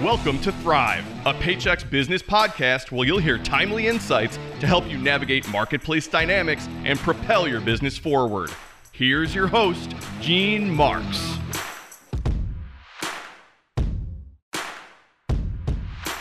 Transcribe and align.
Welcome 0.00 0.40
to 0.40 0.52
Thrive, 0.52 1.04
a 1.26 1.34
Paychex 1.34 1.90
business 1.90 2.22
podcast 2.22 2.90
where 2.90 3.06
you'll 3.06 3.18
hear 3.18 3.36
timely 3.36 3.86
insights 3.86 4.38
to 4.60 4.66
help 4.66 4.88
you 4.88 4.96
navigate 4.96 5.46
marketplace 5.50 6.08
dynamics 6.08 6.66
and 6.84 6.98
propel 6.98 7.46
your 7.46 7.60
business 7.60 7.98
forward. 7.98 8.50
Here's 8.92 9.34
your 9.34 9.46
host, 9.46 9.94
Gene 10.22 10.70
Marks. 10.70 11.36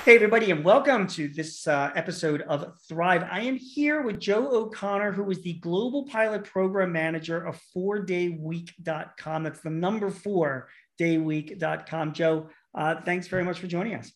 Hey, 0.03 0.15
everybody, 0.15 0.51
and 0.51 0.65
welcome 0.65 1.07
to 1.07 1.29
this 1.29 1.65
uh, 1.65 1.91
episode 1.95 2.41
of 2.41 2.77
Thrive. 2.89 3.25
I 3.31 3.43
am 3.43 3.55
here 3.55 4.01
with 4.01 4.19
Joe 4.19 4.49
O'Connor, 4.49 5.13
who 5.13 5.31
is 5.31 5.41
the 5.41 5.53
Global 5.53 6.03
Pilot 6.03 6.43
Program 6.43 6.91
Manager 6.91 7.45
of 7.45 7.57
4dayweek.com. 7.73 9.43
That's 9.43 9.61
the 9.61 9.69
number 9.69 10.09
four 10.09 10.67
dayweek.com. 10.99 12.13
Joe, 12.13 12.49
uh, 12.75 13.01
thanks 13.01 13.27
very 13.27 13.43
much 13.43 13.59
for 13.59 13.67
joining 13.67 13.95
us. 13.95 14.11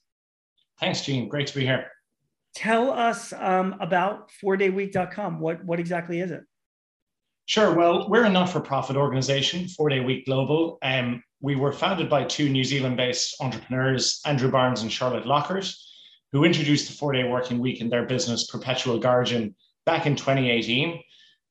Thanks, 0.80 1.02
Gene. 1.02 1.28
Great 1.28 1.48
to 1.48 1.56
be 1.56 1.66
here. 1.66 1.88
Tell 2.56 2.92
us 2.92 3.34
um, 3.34 3.76
about 3.80 4.30
4dayweek.com. 4.44 5.40
What, 5.40 5.64
what 5.66 5.80
exactly 5.80 6.20
is 6.20 6.32
it? 6.32 6.44
Sure. 7.46 7.74
Well, 7.74 8.10
we're 8.10 8.26
a 8.26 8.30
not 8.30 8.50
for 8.50 8.60
profit 8.60 8.96
organization, 8.96 9.68
4 9.68 9.90
Day 9.90 10.00
Week 10.00 10.26
Global. 10.26 10.78
Um, 10.82 11.22
we 11.42 11.56
were 11.56 11.74
founded 11.74 12.10
by 12.10 12.24
two 12.24 12.48
New 12.48 12.64
Zealand 12.64 12.96
based 12.96 13.36
entrepreneurs, 13.42 14.22
Andrew 14.26 14.50
Barnes 14.50 14.82
and 14.82 14.92
Charlotte 14.92 15.28
Lockhart, 15.28 15.70
who 16.32 16.46
introduced 16.46 16.88
the 16.88 16.98
four 16.98 17.12
day 17.12 17.26
working 17.26 17.60
week 17.60 17.82
in 17.82 17.90
their 17.90 18.06
business, 18.06 18.48
Perpetual 18.48 18.98
Guardian, 18.98 19.54
back 19.86 20.06
in 20.06 20.16
2018. 20.16 21.02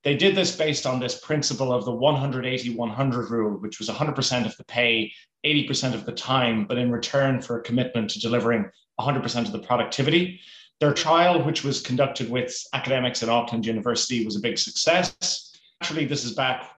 They 0.03 0.15
did 0.15 0.35
this 0.35 0.55
based 0.55 0.85
on 0.85 0.99
this 0.99 1.19
principle 1.19 1.71
of 1.71 1.85
the 1.85 1.91
180 1.91 2.75
100 2.75 3.31
rule, 3.31 3.59
which 3.59 3.79
was 3.79 3.89
100% 3.89 4.45
of 4.45 4.57
the 4.57 4.65
pay 4.65 5.11
80% 5.45 5.93
of 5.93 6.05
the 6.05 6.11
time, 6.11 6.65
but 6.65 6.77
in 6.77 6.91
return 6.91 7.41
for 7.41 7.59
a 7.59 7.63
commitment 7.63 8.09
to 8.11 8.19
delivering 8.19 8.69
100% 8.99 9.45
of 9.45 9.51
the 9.51 9.59
productivity. 9.59 10.39
Their 10.79 10.93
trial, 10.93 11.41
which 11.43 11.63
was 11.63 11.81
conducted 11.81 12.29
with 12.29 12.55
academics 12.73 13.23
at 13.23 13.29
Auckland 13.29 13.65
University, 13.65 14.25
was 14.25 14.35
a 14.35 14.41
big 14.41 14.57
success. 14.57 15.55
Actually, 15.81 16.05
this 16.05 16.25
is 16.25 16.33
back 16.33 16.69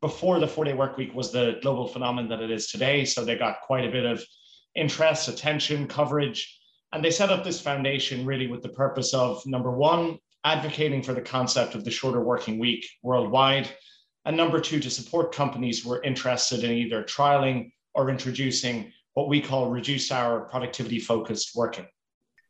before 0.00 0.38
the 0.38 0.48
four 0.48 0.64
day 0.64 0.74
work 0.74 0.96
week 0.96 1.14
was 1.14 1.32
the 1.32 1.58
global 1.62 1.88
phenomenon 1.88 2.28
that 2.28 2.42
it 2.42 2.50
is 2.50 2.66
today. 2.66 3.04
So 3.04 3.24
they 3.24 3.36
got 3.36 3.62
quite 3.62 3.86
a 3.86 3.90
bit 3.90 4.04
of 4.04 4.22
interest, 4.74 5.28
attention, 5.28 5.86
coverage. 5.86 6.60
And 6.92 7.04
they 7.04 7.10
set 7.10 7.30
up 7.30 7.44
this 7.44 7.60
foundation 7.60 8.26
really 8.26 8.46
with 8.46 8.62
the 8.62 8.68
purpose 8.68 9.14
of 9.14 9.44
number 9.46 9.70
one, 9.70 10.18
advocating 10.46 11.02
for 11.02 11.12
the 11.12 11.20
concept 11.20 11.74
of 11.74 11.84
the 11.84 11.90
shorter 11.90 12.22
working 12.22 12.58
week 12.58 12.88
worldwide 13.02 13.68
and 14.26 14.36
number 14.36 14.60
two, 14.60 14.80
to 14.80 14.90
support 14.90 15.32
companies 15.32 15.84
who 15.84 15.92
are 15.92 16.02
interested 16.02 16.64
in 16.64 16.72
either 16.72 17.04
trialing 17.04 17.70
or 17.94 18.10
introducing 18.10 18.92
what 19.14 19.28
we 19.28 19.40
call 19.40 19.70
reduced 19.70 20.10
hour 20.10 20.40
productivity 20.50 20.98
focused 20.98 21.52
working. 21.54 21.86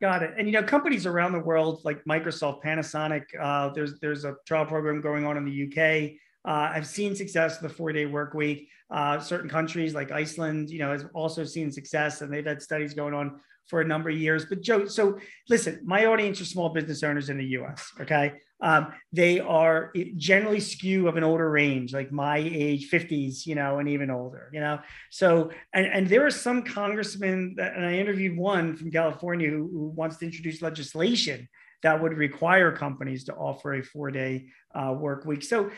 Got 0.01 0.23
it. 0.23 0.33
And 0.39 0.49
you 0.49 0.53
know, 0.53 0.63
companies 0.63 1.05
around 1.05 1.33
the 1.33 1.41
world 1.41 1.83
like 1.85 2.03
Microsoft, 2.05 2.63
Panasonic, 2.65 3.25
uh, 3.39 3.69
there's 3.75 4.01
there's 4.01 4.25
a 4.25 4.37
trial 4.47 4.65
program 4.65 5.03
going 5.03 5.27
on 5.27 5.37
in 5.37 5.45
the 5.45 5.67
UK. 5.67 6.13
Uh, 6.51 6.71
I've 6.75 6.87
seen 6.87 7.15
success 7.15 7.61
with 7.61 7.71
the 7.71 7.77
four 7.77 7.93
day 7.93 8.07
work 8.07 8.33
week. 8.33 8.69
Uh, 8.91 9.21
certain 9.21 9.51
countries 9.51 9.95
like 9.95 10.11
Iceland, 10.11 10.71
you 10.71 10.79
know, 10.79 10.93
has 10.93 11.05
also 11.13 11.45
seen 11.45 11.71
success, 11.71 12.23
and 12.23 12.33
they've 12.33 12.47
had 12.47 12.63
studies 12.63 12.95
going 12.95 13.13
on 13.13 13.39
for 13.67 13.81
a 13.81 13.85
number 13.85 14.11
of 14.11 14.17
years. 14.17 14.47
But 14.47 14.63
Joe, 14.63 14.87
so 14.87 15.19
listen, 15.49 15.81
my 15.85 16.07
audience 16.07 16.41
are 16.41 16.45
small 16.45 16.71
business 16.71 17.03
owners 17.03 17.31
in 17.31 17.39
the 17.39 17.47
U.S. 17.47 17.91
Okay, 18.01 18.33
um, 18.61 18.93
they 19.13 19.39
are 19.41 19.93
generally 20.17 20.61
skew 20.61 21.09
of 21.09 21.17
an 21.17 21.25
older 21.25 21.51
range, 21.51 21.93
like 21.93 22.11
my 22.11 22.39
age, 22.39 22.91
50s, 22.91 23.47
you 23.47 23.55
know, 23.55 23.79
and 23.79 23.89
even 23.89 24.11
older, 24.11 24.51
you 24.53 24.61
know. 24.61 24.79
So, 25.11 25.51
and, 25.75 25.87
and 25.87 26.09
there 26.09 26.25
are 26.25 26.31
some 26.31 26.63
congressmen, 26.63 27.55
that, 27.59 27.75
and 27.77 27.85
I 27.85 27.95
interviewed 27.95 28.37
one 28.37 28.75
from 28.77 28.91
California 28.91 29.51
who, 29.51 29.69
who, 29.71 29.89
wants 29.89 30.17
to 30.19 30.25
introduce 30.25 30.63
legislation 30.63 31.49
that 31.83 32.01
would 32.01 32.15
require 32.15 32.73
companies 32.73 33.25
to 33.25 33.35
offer 33.35 33.75
a 33.75 33.83
four-day 33.83 34.47
uh, 34.75 34.95
work 34.99 35.27
week. 35.27 35.43
So, 35.43 35.71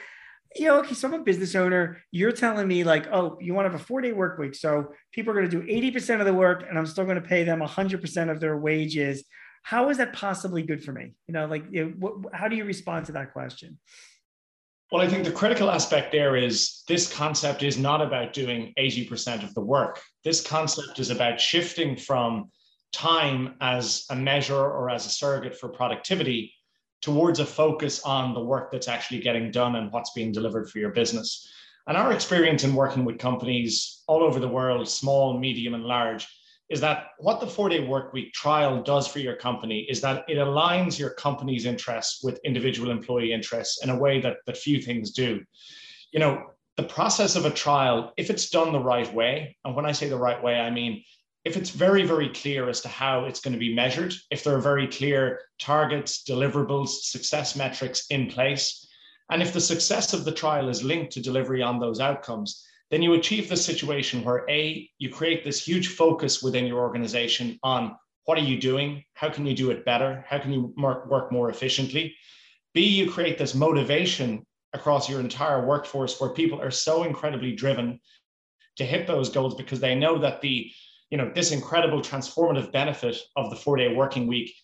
you 0.58 0.66
know, 0.66 0.80
okay, 0.80 0.94
so 0.94 1.08
I'm 1.08 1.14
a 1.14 1.22
business 1.22 1.54
owner. 1.54 1.98
You're 2.10 2.32
telling 2.32 2.66
me 2.66 2.84
like, 2.84 3.06
oh, 3.12 3.38
you 3.40 3.54
want 3.54 3.66
to 3.66 3.70
have 3.70 3.80
a 3.80 3.84
four-day 3.84 4.12
work 4.12 4.38
week, 4.38 4.54
so 4.54 4.92
people 5.12 5.32
are 5.32 5.34
going 5.34 5.50
to 5.50 5.60
do 5.60 5.66
80% 5.66 6.20
of 6.20 6.26
the 6.26 6.34
work, 6.34 6.64
and 6.68 6.78
I'm 6.78 6.86
still 6.86 7.04
going 7.04 7.20
to 7.20 7.28
pay 7.28 7.44
them 7.44 7.60
100% 7.60 8.30
of 8.30 8.40
their 8.40 8.56
wages 8.58 9.24
how 9.68 9.90
is 9.90 9.98
that 9.98 10.14
possibly 10.14 10.62
good 10.62 10.82
for 10.82 10.92
me? 10.92 11.12
You 11.26 11.34
know, 11.34 11.44
like, 11.44 11.64
you 11.70 11.84
know, 11.84 11.92
what, 11.98 12.34
how 12.34 12.48
do 12.48 12.56
you 12.56 12.64
respond 12.64 13.04
to 13.06 13.12
that 13.12 13.34
question? 13.34 13.78
Well, 14.90 15.02
I 15.02 15.08
think 15.08 15.24
the 15.24 15.30
critical 15.30 15.70
aspect 15.70 16.10
there 16.10 16.36
is 16.36 16.84
this 16.88 17.12
concept 17.12 17.62
is 17.62 17.76
not 17.76 18.00
about 18.00 18.32
doing 18.32 18.72
80% 18.78 19.44
of 19.44 19.52
the 19.52 19.60
work. 19.60 20.00
This 20.24 20.40
concept 20.40 20.98
is 20.98 21.10
about 21.10 21.38
shifting 21.38 21.96
from 21.96 22.50
time 22.94 23.56
as 23.60 24.06
a 24.08 24.16
measure 24.16 24.56
or 24.56 24.88
as 24.88 25.04
a 25.04 25.10
surrogate 25.10 25.54
for 25.54 25.68
productivity 25.68 26.54
towards 27.00 27.40
a 27.40 27.46
focus 27.46 28.02
on 28.02 28.34
the 28.34 28.40
work 28.40 28.72
that's 28.72 28.88
actually 28.88 29.20
getting 29.20 29.50
done 29.50 29.76
and 29.76 29.92
what's 29.92 30.12
being 30.12 30.32
delivered 30.32 30.70
for 30.70 30.78
your 30.78 30.90
business. 30.90 31.48
And 31.86 31.96
our 31.96 32.12
experience 32.12 32.64
in 32.64 32.74
working 32.74 33.04
with 33.04 33.18
companies 33.18 34.02
all 34.06 34.22
over 34.22 34.40
the 34.40 34.48
world, 34.48 34.88
small, 34.88 35.38
medium, 35.38 35.74
and 35.74 35.84
large, 35.84 36.26
is 36.68 36.80
that 36.82 37.06
what 37.18 37.40
the 37.40 37.46
four 37.46 37.68
day 37.68 37.86
work 37.86 38.12
week 38.12 38.32
trial 38.34 38.82
does 38.82 39.08
for 39.08 39.20
your 39.20 39.36
company 39.36 39.86
is 39.88 40.00
that 40.02 40.24
it 40.28 40.36
aligns 40.36 40.98
your 40.98 41.10
company's 41.10 41.64
interests 41.64 42.22
with 42.22 42.40
individual 42.44 42.90
employee 42.90 43.32
interests 43.32 43.82
in 43.82 43.90
a 43.90 43.96
way 43.96 44.20
that, 44.20 44.36
that 44.46 44.56
few 44.56 44.82
things 44.82 45.12
do. 45.12 45.40
You 46.12 46.20
know, 46.20 46.42
the 46.76 46.82
process 46.82 47.36
of 47.36 47.44
a 47.44 47.50
trial, 47.50 48.12
if 48.16 48.28
it's 48.28 48.50
done 48.50 48.72
the 48.72 48.80
right 48.80 49.12
way, 49.12 49.56
and 49.64 49.74
when 49.74 49.86
I 49.86 49.92
say 49.92 50.08
the 50.08 50.18
right 50.18 50.42
way, 50.42 50.60
I 50.60 50.70
mean, 50.70 51.02
if 51.48 51.56
it's 51.56 51.70
very, 51.70 52.04
very 52.04 52.28
clear 52.28 52.68
as 52.68 52.82
to 52.82 52.88
how 52.88 53.24
it's 53.24 53.40
going 53.40 53.54
to 53.54 53.58
be 53.58 53.74
measured, 53.74 54.12
if 54.30 54.44
there 54.44 54.54
are 54.54 54.60
very 54.60 54.86
clear 54.86 55.40
targets, 55.58 56.22
deliverables, 56.22 56.88
success 56.88 57.56
metrics 57.56 58.04
in 58.10 58.26
place, 58.26 58.86
and 59.30 59.40
if 59.40 59.54
the 59.54 59.60
success 59.60 60.12
of 60.12 60.26
the 60.26 60.32
trial 60.32 60.68
is 60.68 60.84
linked 60.84 61.10
to 61.12 61.22
delivery 61.22 61.62
on 61.62 61.80
those 61.80 62.00
outcomes, 62.00 62.62
then 62.90 63.00
you 63.00 63.14
achieve 63.14 63.48
the 63.48 63.56
situation 63.56 64.22
where 64.22 64.44
A, 64.50 64.90
you 64.98 65.08
create 65.08 65.42
this 65.42 65.66
huge 65.66 65.88
focus 65.88 66.42
within 66.42 66.66
your 66.66 66.80
organization 66.80 67.58
on 67.62 67.96
what 68.26 68.36
are 68.36 68.42
you 68.42 68.60
doing? 68.60 69.02
How 69.14 69.30
can 69.30 69.46
you 69.46 69.54
do 69.54 69.70
it 69.70 69.86
better? 69.86 70.26
How 70.28 70.38
can 70.38 70.52
you 70.52 70.74
work 70.76 71.32
more 71.32 71.48
efficiently? 71.48 72.14
B, 72.74 72.86
you 72.86 73.10
create 73.10 73.38
this 73.38 73.54
motivation 73.54 74.44
across 74.74 75.08
your 75.08 75.20
entire 75.20 75.64
workforce 75.64 76.20
where 76.20 76.30
people 76.30 76.60
are 76.60 76.70
so 76.70 77.04
incredibly 77.04 77.52
driven 77.52 78.00
to 78.76 78.84
hit 78.84 79.06
those 79.06 79.30
goals 79.30 79.54
because 79.54 79.80
they 79.80 79.94
know 79.94 80.18
that 80.18 80.42
the, 80.42 80.70
you 81.10 81.18
know, 81.18 81.30
this 81.34 81.52
incredible 81.52 82.00
transformative 82.00 82.70
benefit 82.72 83.16
of 83.36 83.50
the 83.50 83.56
four-day 83.56 83.94
working 83.94 84.26
week, 84.26 84.54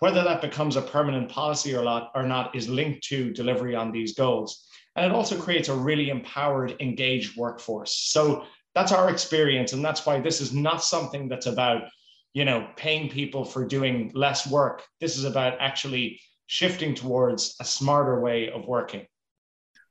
whether 0.00 0.22
that 0.22 0.42
becomes 0.42 0.76
a 0.76 0.82
permanent 0.82 1.28
policy 1.30 1.74
or 1.74 1.82
not, 1.84 2.10
or 2.14 2.22
not 2.22 2.54
is 2.54 2.68
linked 2.68 3.02
to 3.04 3.32
delivery 3.32 3.74
on 3.74 3.92
these 3.92 4.14
goals. 4.14 4.68
And 4.94 5.06
it 5.06 5.12
also 5.12 5.40
creates 5.40 5.68
a 5.68 5.74
really 5.74 6.10
empowered, 6.10 6.76
engaged 6.80 7.36
workforce. 7.36 7.96
So 7.96 8.44
that's 8.74 8.92
our 8.92 9.10
experience. 9.10 9.72
And 9.72 9.84
that's 9.84 10.04
why 10.04 10.20
this 10.20 10.40
is 10.40 10.52
not 10.52 10.84
something 10.84 11.28
that's 11.28 11.46
about, 11.46 11.82
you 12.34 12.44
know, 12.44 12.68
paying 12.76 13.08
people 13.08 13.44
for 13.44 13.66
doing 13.66 14.10
less 14.14 14.46
work. 14.46 14.82
This 15.00 15.16
is 15.16 15.24
about 15.24 15.56
actually 15.60 16.20
shifting 16.46 16.94
towards 16.94 17.56
a 17.60 17.64
smarter 17.64 18.20
way 18.20 18.50
of 18.50 18.66
working. 18.66 19.06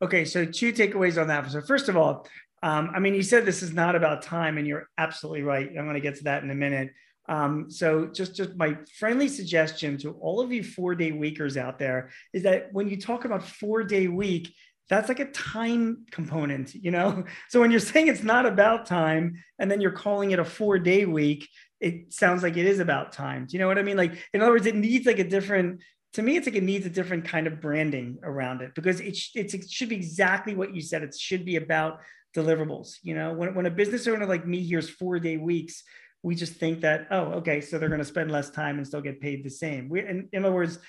Okay, 0.02 0.26
so 0.26 0.46
two 0.46 0.72
takeaways 0.72 1.20
on 1.20 1.28
that. 1.30 1.50
So 1.50 1.62
first 1.62 1.90
of 1.90 1.98
all, 1.98 2.28
um, 2.66 2.90
I 2.96 3.00
mean, 3.00 3.14
you 3.14 3.22
said 3.22 3.46
this 3.46 3.62
is 3.62 3.74
not 3.74 3.96
about 3.96 4.24
time, 4.24 4.58
and 4.58 4.66
you're 4.66 4.90
absolutely 4.98 5.44
right. 5.44 5.70
I'm 5.70 5.86
going 5.86 5.94
to 5.94 6.00
get 6.00 6.16
to 6.16 6.24
that 6.24 6.42
in 6.42 6.50
a 6.50 6.56
minute. 6.56 6.90
Um, 7.30 7.70
so 7.70 8.08
just, 8.08 8.36
just 8.36 8.56
my 8.56 8.76
friendly 8.98 9.28
suggestion 9.28 10.00
to 10.00 10.14
all 10.14 10.42
of 10.42 10.52
you 10.52 10.64
four 10.64 10.96
day 10.96 11.12
weekers 11.12 11.58
out 11.58 11.78
there 11.78 12.10
is 12.34 12.42
that 12.42 12.74
when 12.74 12.90
you 12.90 13.00
talk 13.00 13.24
about 13.24 13.46
four 13.46 13.84
day 13.84 14.08
week, 14.08 14.52
that's 14.90 15.10
like 15.10 15.20
a 15.20 15.30
time 15.32 16.06
component, 16.10 16.74
you 16.74 16.90
know? 16.90 17.24
So 17.50 17.62
when 17.62 17.70
you're 17.70 17.80
saying 17.80 18.08
it's 18.08 18.24
not 18.24 18.48
about 18.48 18.88
time 18.88 19.44
and 19.60 19.70
then 19.70 19.80
you're 19.80 19.92
calling 19.92 20.32
it 20.32 20.40
a 20.40 20.46
four 20.46 20.80
day 20.80 21.06
week, 21.06 21.48
it 21.80 22.14
sounds 22.14 22.42
like 22.42 22.58
it 22.58 22.66
is 22.66 22.80
about 22.80 23.12
time. 23.12 23.46
Do 23.46 23.54
you 23.54 23.60
know 23.60 23.68
what 23.68 23.78
I 23.78 23.84
mean? 23.84 23.98
Like, 23.98 24.18
in 24.34 24.42
other 24.42 24.52
words, 24.52 24.66
it 24.66 24.76
needs 24.76 25.06
like 25.06 25.20
a 25.20 25.24
different, 25.24 25.84
to 26.14 26.24
me, 26.24 26.36
it's 26.36 26.48
like 26.48 26.56
it 26.56 26.64
needs 26.64 26.88
a 26.88 26.90
different 26.90 27.26
kind 27.26 27.46
of 27.46 27.62
branding 27.62 28.18
around 28.24 28.62
it 28.62 28.74
because 28.74 29.00
it, 29.02 29.16
it's, 29.36 29.54
it 29.54 29.70
should 29.70 29.90
be 29.90 29.96
exactly 29.96 30.56
what 30.56 30.74
you 30.74 30.82
said. 30.82 31.04
It 31.04 31.16
should 31.16 31.46
be 31.46 31.58
about 31.58 32.00
deliverables. 32.36 32.98
You 33.02 33.16
know, 33.16 33.34
when, 33.34 33.56
when 33.56 33.66
a 33.66 33.72
business 33.72 34.08
owner 34.08 34.26
like 34.26 34.46
me 34.46 34.62
hears 34.62 34.90
four 34.90 35.20
day 35.20 35.38
weeks, 35.38 35.84
we 36.24 36.36
just 36.36 36.54
think 36.54 36.82
that, 36.82 37.08
oh, 37.12 37.34
okay, 37.34 37.62
so 37.62 37.78
they're 37.78 37.90
going 37.90 38.00
to 38.00 38.06
spend 38.06 38.32
less 38.32 38.50
time 38.50 38.78
and 38.78 38.88
still 38.88 39.02
get 39.02 39.22
paid 39.22 39.44
the 39.44 39.50
same. 39.50 39.90
We, 39.90 40.00
in, 40.00 40.28
in 40.34 40.44
other 40.44 40.54
words, 40.54 40.80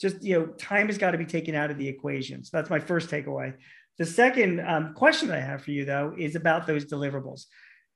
just 0.00 0.22
you 0.22 0.38
know 0.38 0.46
time 0.46 0.86
has 0.86 0.98
got 0.98 1.12
to 1.12 1.18
be 1.18 1.24
taken 1.24 1.54
out 1.54 1.70
of 1.70 1.78
the 1.78 1.88
equation 1.88 2.44
so 2.44 2.56
that's 2.56 2.70
my 2.70 2.78
first 2.78 3.10
takeaway 3.10 3.54
the 3.98 4.06
second 4.06 4.60
um, 4.60 4.94
question 4.94 5.30
i 5.30 5.38
have 5.38 5.62
for 5.62 5.70
you 5.70 5.84
though 5.84 6.14
is 6.16 6.34
about 6.34 6.66
those 6.66 6.84
deliverables 6.84 7.44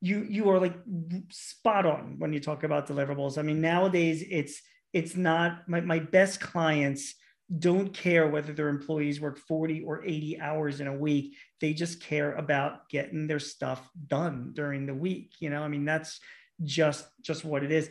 you 0.01 0.25
you 0.29 0.49
are 0.49 0.61
like 0.61 0.75
spot 1.31 1.87
on 1.87 2.17
when 2.19 2.33
you 2.33 2.41
talk 2.41 2.63
about 2.63 2.87
deliverables 2.87 3.39
i 3.39 3.43
mean 3.43 3.61
nowadays 3.61 4.25
it's 4.31 4.61
it's 4.93 5.17
not 5.17 5.69
my, 5.69 5.81
my 5.81 5.99
best 5.99 6.41
clients 6.41 7.15
don't 7.57 7.95
care 7.95 8.29
whether 8.29 8.53
their 8.53 8.69
employees 8.69 9.21
work 9.21 9.39
40 9.39 9.83
or 9.85 10.05
80 10.05 10.41
hours 10.41 10.81
in 10.81 10.87
a 10.87 10.95
week 10.95 11.35
they 11.61 11.73
just 11.73 12.03
care 12.03 12.35
about 12.35 12.89
getting 12.91 13.27
their 13.27 13.39
stuff 13.39 13.89
done 14.07 14.51
during 14.55 14.85
the 14.85 14.95
week 14.95 15.33
you 15.41 15.49
know 15.49 15.63
i 15.63 15.69
mean 15.69 15.87
that's 15.87 16.21
just 16.65 17.07
just 17.23 17.45
what 17.45 17.63
it 17.63 17.73
is. 17.73 17.91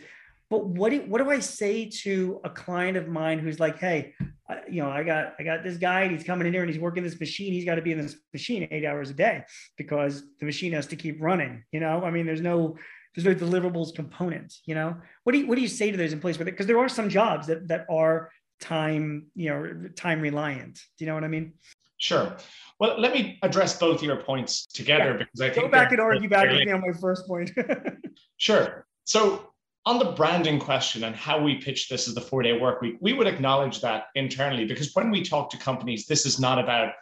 But 0.50 0.65
what 0.65 0.92
do 0.92 1.01
what 1.01 1.21
do 1.21 1.30
I 1.30 1.39
say 1.39 1.89
to 2.04 2.39
a 2.44 2.50
client 2.50 2.98
of 2.98 3.07
mine 3.07 3.39
who's 3.39 3.59
like, 3.59 3.80
hey, 3.80 4.13
I, 4.50 4.62
you 4.69 4.81
know, 4.81 4.89
I 4.89 5.04
got 5.04 5.33
I 5.39 5.44
got 5.44 5.63
this 5.63 5.77
guy, 5.77 6.01
and 6.01 6.12
he's 6.12 6.24
coming 6.24 6.48
in 6.48 6.54
here 6.54 6.63
and 6.63 6.71
he's 6.71 6.80
working 6.80 7.04
this 7.04 7.19
machine. 7.19 7.51
He's 7.51 7.65
got 7.65 7.75
to 7.75 7.81
be 7.81 7.92
in 7.92 8.01
this 8.01 8.15
machine 8.31 8.68
eight 8.71 8.86
hours 8.86 9.09
a 9.09 9.13
day 9.13 9.44
because 9.77 10.24
the 10.39 10.45
machine 10.45 10.71
has 10.74 10.88
to 10.88 10.95
keep 10.95 11.21
running. 11.21 11.63
You 11.71 11.81
know, 11.81 12.04
I 12.04 12.12
mean, 12.12 12.25
there's 12.25 12.42
no 12.42 12.77
there's 13.15 13.25
no 13.25 13.36
deliverables 13.36 13.94
component. 13.94 14.54
You 14.65 14.75
know, 14.75 14.95
what 15.24 15.33
do 15.33 15.39
you 15.39 15.48
what 15.48 15.56
do 15.56 15.62
you 15.62 15.68
say 15.68 15.92
to 15.92 15.98
those 15.98 16.13
employees? 16.13 16.38
Because 16.38 16.68
there 16.68 16.80
are 16.80 16.89
some 16.89 17.09
jobs 17.09 17.48
that 17.48 17.68
that 17.68 17.86
are 17.89 18.31
time 18.59 19.27
you 19.36 19.50
know 19.50 19.89
time 19.95 20.21
reliant. 20.21 20.75
Do 20.98 21.06
you 21.06 21.07
know 21.07 21.15
what 21.15 21.24
I 21.24 21.27
mean? 21.27 21.54
Sure. 21.98 22.38
Well, 22.80 23.00
let 23.00 23.13
me 23.13 23.39
address 23.42 23.80
both 23.80 24.04
your 24.04 24.18
points 24.18 24.68
together 24.68 25.12
yeah. 25.12 25.18
because 25.18 25.42
I 25.42 25.50
think 25.50 25.65
go 25.65 25.71
back 25.71 25.92
and 25.92 26.00
argue 26.00 26.30
back 26.30 26.50
with 26.50 26.65
me 26.65 26.71
on 26.71 26.81
my 26.81 26.94
first 26.94 27.25
point. 27.27 27.51
sure. 28.38 28.86
So 29.06 29.50
on 29.86 30.00
the 30.00 30.12
branding 30.12 30.59
question 30.59 31.06
and 31.06 31.15
how 31.15 31.42
we 31.42 31.56
pitch 31.56 31.89
this 31.89 32.07
as 32.07 32.13
the 32.13 32.21
four 32.21 32.44
day 32.44 32.59
work 32.59 32.81
week, 32.81 32.98
we 33.01 33.13
would 33.13 33.25
acknowledge 33.25 33.81
that 33.81 34.07
internally 34.15 34.65
because 34.65 34.94
when 34.94 35.09
we 35.09 35.24
talk 35.24 35.50
to 35.50 35.57
companies, 35.57 36.06
this 36.06 36.25
is 36.25 36.39
not 36.39 36.59
about 36.59 36.94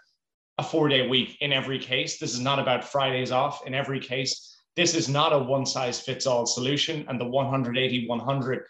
a 0.59 0.63
four 0.63 0.87
day 0.87 1.07
week 1.07 1.37
in 1.41 1.51
every 1.51 1.79
case. 1.79 2.17
This 2.17 2.33
is 2.33 2.39
not 2.39 2.59
about 2.59 2.85
Fridays 2.85 3.31
off 3.31 3.65
in 3.67 3.73
every 3.73 3.99
case. 3.99 4.55
This 4.75 4.95
is 4.95 5.09
not 5.09 5.33
a 5.33 5.39
one 5.39 5.65
size 5.65 5.99
fits 5.99 6.25
all 6.25 6.45
solution. 6.45 7.05
And 7.09 7.19
the 7.19 7.25
180 7.25 8.07
100 8.07 8.63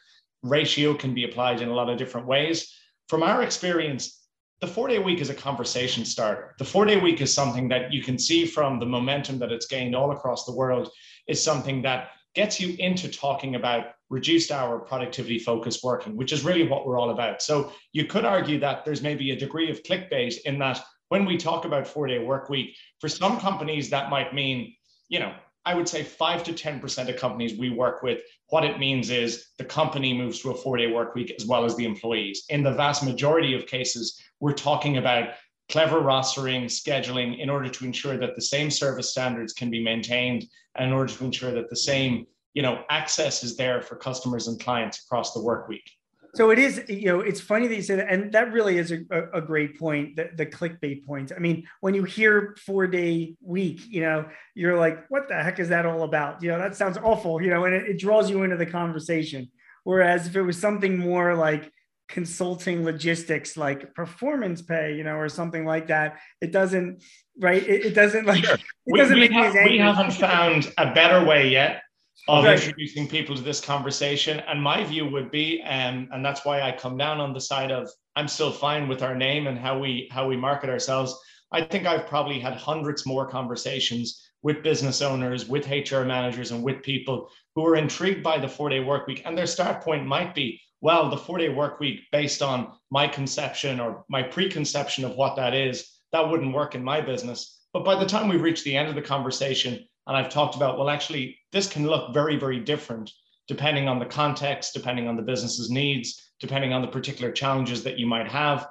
ratio 0.50 0.94
can 0.94 1.13
be 1.13 1.24
applied 1.24 1.62
in 1.62 1.69
a 1.69 1.74
lot 1.74 1.89
of 1.89 1.97
different 1.97 2.27
ways. 2.27 2.74
From 3.09 3.24
our 3.24 3.44
experience, 3.44 4.27
the 4.62 4.68
four 4.68 4.88
day 4.88 5.00
week 5.00 5.19
is 5.19 5.30
a 5.30 5.36
conversation 5.36 6.06
starter. 6.06 6.56
The 6.57 6.65
four 6.65 6.86
day 6.86 7.00
week 7.00 7.21
is 7.21 7.33
something 7.33 7.68
that 7.69 7.92
you 7.92 8.01
can 8.01 8.18
see 8.18 8.45
from 8.45 8.80
the 8.80 8.86
momentum 8.86 9.39
that 9.39 9.51
it's 9.51 9.68
gained 9.68 9.95
all 9.95 10.12
across 10.12 10.45
the 10.45 10.56
world, 10.56 10.89
is 11.27 11.44
something 11.44 11.81
that 11.81 12.09
gets 12.36 12.59
you 12.59 12.75
into 12.80 13.07
talking 13.07 13.56
about 13.56 13.88
reduced 14.09 14.51
hour 14.51 14.80
productivity 14.80 15.39
focused 15.39 15.83
working, 15.83 16.15
which 16.15 16.31
is 16.31 16.44
really 16.44 16.68
what 16.68 16.86
we're 16.86 17.00
all 17.00 17.09
about. 17.09 17.42
So 17.42 17.71
you 17.92 18.06
could 18.06 18.25
argue 18.25 18.59
that 18.59 18.86
there's 18.86 19.01
maybe 19.01 19.31
a 19.31 19.39
degree 19.39 19.69
of 19.71 19.83
clickbait 19.83 20.36
in 20.45 20.59
that 20.59 20.83
when 21.09 21.25
we 21.25 21.38
talk 21.38 21.65
about 21.65 21.88
four 21.88 22.07
day 22.07 22.19
work 22.19 22.50
week, 22.50 22.75
for 23.00 23.09
some 23.09 23.39
companies, 23.39 23.89
that 23.89 24.09
might 24.09 24.33
mean, 24.33 24.75
you 25.09 25.19
know, 25.19 25.33
I 25.65 25.73
would 25.73 25.89
say 25.89 26.03
five 26.03 26.44
to 26.44 26.53
10% 26.53 27.09
of 27.09 27.15
companies 27.17 27.57
we 27.57 27.71
work 27.71 28.03
with, 28.03 28.21
what 28.50 28.63
it 28.63 28.79
means 28.79 29.09
is 29.09 29.47
the 29.57 29.65
company 29.65 30.13
moves 30.13 30.39
to 30.41 30.51
a 30.51 30.56
four 30.56 30.77
day 30.77 30.88
work 30.88 31.15
week 31.15 31.33
as 31.38 31.45
well 31.45 31.65
as 31.65 31.75
the 31.75 31.85
employees. 31.85 32.45
In 32.50 32.63
the 32.63 32.73
vast 32.73 33.03
majority 33.03 33.56
of 33.56 33.65
cases, 33.65 34.21
we're 34.39 34.53
talking 34.53 34.97
about 34.97 35.29
clever 35.69 36.01
rostering, 36.01 36.65
scheduling 36.65 37.39
in 37.39 37.50
order 37.50 37.69
to 37.69 37.85
ensure 37.85 38.17
that 38.17 38.35
the 38.35 38.41
same 38.41 38.69
service 38.69 39.09
standards 39.09 39.53
can 39.53 39.71
be 39.71 39.83
maintained 39.83 40.45
and 40.75 40.88
in 40.88 40.94
order 40.94 41.12
to 41.12 41.25
ensure 41.25 41.51
that 41.51 41.69
the 41.69 41.75
same 41.75 42.27
you 42.53 42.61
know 42.61 42.83
access 42.89 43.44
is 43.44 43.57
there 43.57 43.81
for 43.81 43.95
customers 43.95 44.47
and 44.47 44.59
clients 44.59 45.03
across 45.03 45.33
the 45.33 45.41
work 45.41 45.68
week 45.68 45.89
so 46.35 46.51
it 46.51 46.59
is 46.59 46.83
you 46.87 47.05
know 47.05 47.21
it's 47.21 47.41
funny 47.41 47.67
that 47.67 47.75
you 47.75 47.81
say 47.81 47.95
that 47.95 48.11
and 48.11 48.31
that 48.31 48.51
really 48.51 48.77
is 48.77 48.91
a, 48.91 48.99
a 49.33 49.41
great 49.41 49.79
point 49.79 50.15
the, 50.15 50.29
the 50.35 50.45
clickbait 50.45 51.05
point 51.05 51.31
i 51.35 51.39
mean 51.39 51.65
when 51.81 51.93
you 51.93 52.03
hear 52.03 52.55
four 52.65 52.87
day 52.87 53.35
week 53.41 53.81
you 53.87 54.01
know 54.01 54.25
you're 54.53 54.77
like 54.77 55.05
what 55.09 55.27
the 55.27 55.35
heck 55.35 55.59
is 55.59 55.69
that 55.69 55.85
all 55.85 56.03
about? 56.03 56.41
You 56.41 56.49
know 56.49 56.57
that 56.57 56.75
sounds 56.75 56.97
awful 56.97 57.41
you 57.41 57.49
know 57.49 57.65
and 57.65 57.75
it, 57.75 57.87
it 57.87 57.99
draws 57.99 58.29
you 58.29 58.43
into 58.43 58.57
the 58.57 58.65
conversation. 58.65 59.51
Whereas 59.83 60.25
if 60.25 60.35
it 60.35 60.41
was 60.41 60.59
something 60.59 60.97
more 60.97 61.35
like 61.35 61.71
consulting 62.07 62.83
logistics 62.83 63.57
like 63.57 63.93
performance 63.95 64.61
pay 64.61 64.95
you 64.95 65.03
know 65.03 65.15
or 65.15 65.27
something 65.27 65.65
like 65.65 65.87
that 65.87 66.19
it 66.39 66.51
doesn't 66.51 67.03
right? 67.39 67.63
It, 67.63 67.85
it 67.87 67.93
doesn't 67.93 68.25
like 68.25 68.45
sure. 68.45 68.57
it 68.85 68.97
doesn't 68.97 69.15
we 69.15 69.21
make 69.21 69.31
have, 69.31 69.53
me 69.53 69.71
we 69.71 69.77
haven't 69.77 70.11
found 70.11 70.71
a 70.77 70.93
better 70.93 71.25
way 71.25 71.49
yet 71.49 71.81
of 72.27 72.45
introducing 72.45 73.07
people 73.07 73.35
to 73.35 73.41
this 73.41 73.62
conversation. 73.62 74.39
And 74.41 74.62
my 74.62 74.83
view 74.83 75.07
would 75.07 75.31
be, 75.31 75.62
um, 75.63 76.09
and 76.12 76.25
that's 76.25 76.45
why 76.45 76.62
I 76.62 76.71
come 76.71 76.97
down 76.97 77.19
on 77.19 77.33
the 77.33 77.41
side 77.41 77.71
of 77.71 77.89
I'm 78.15 78.27
still 78.27 78.51
fine 78.51 78.88
with 78.88 79.03
our 79.03 79.15
name 79.15 79.47
and 79.47 79.59
how 79.59 79.77
we 79.77 80.09
how 80.12 80.27
we 80.27 80.38
market 80.38 80.69
ourselves. 80.69 81.17
I 81.51 81.62
think 81.62 81.85
I've 81.85 82.07
probably 82.07 82.39
had 82.39 82.53
hundreds 82.53 83.06
more 83.06 83.27
conversations 83.27 84.21
with 84.41 84.63
business 84.63 85.01
owners, 85.01 85.47
with 85.47 85.69
HR 85.69 86.03
managers, 86.03 86.51
and 86.51 86.63
with 86.63 86.83
people 86.83 87.29
who 87.56 87.65
are 87.65 87.75
intrigued 87.75 88.23
by 88.23 88.38
the 88.38 88.47
four 88.47 88.69
day 88.69 88.79
work 88.79 89.07
week. 89.07 89.21
And 89.25 89.38
their 89.38 89.47
start 89.47 89.81
point 89.81 90.06
might 90.06 90.33
be, 90.35 90.61
well, 90.81 91.09
the 91.09 91.18
four 91.18 91.38
day 91.38 91.50
work 91.50 91.79
week, 91.79 92.01
based 92.11 92.41
on 92.41 92.71
my 92.91 93.07
conception 93.07 93.79
or 93.79 94.06
my 94.09 94.23
preconception 94.23 95.03
of 95.03 95.15
what 95.15 95.35
that 95.35 95.53
is, 95.53 95.89
that 96.11 96.29
wouldn't 96.29 96.53
work 96.53 96.75
in 96.75 96.83
my 96.83 97.01
business. 97.01 97.59
But 97.73 97.83
by 97.83 97.95
the 97.95 98.06
time 98.06 98.29
we 98.29 98.38
reach 98.38 98.63
the 98.63 98.77
end 98.77 98.88
of 98.88 98.95
the 98.95 99.01
conversation, 99.01 99.85
and 100.07 100.16
I've 100.16 100.30
talked 100.30 100.56
about, 100.56 100.78
well, 100.78 100.90
actually, 100.90 101.38
this 101.52 101.68
can 101.68 101.88
look 101.88 102.13
very, 102.13 102.38
very 102.38 102.60
different 102.60 103.12
depending 103.48 103.88
on 103.88 104.00
the 104.00 104.06
context, 104.06 104.74
depending 104.74 105.07
on 105.07 105.16
the 105.16 105.22
business's 105.22 105.69
needs, 105.69 106.31
depending 106.40 106.74
on 106.74 106.81
the 106.81 106.88
particular 106.88 107.31
challenges 107.31 107.84
that 107.84 108.00
you 108.00 108.07
might 108.07 108.28
have. 108.28 108.68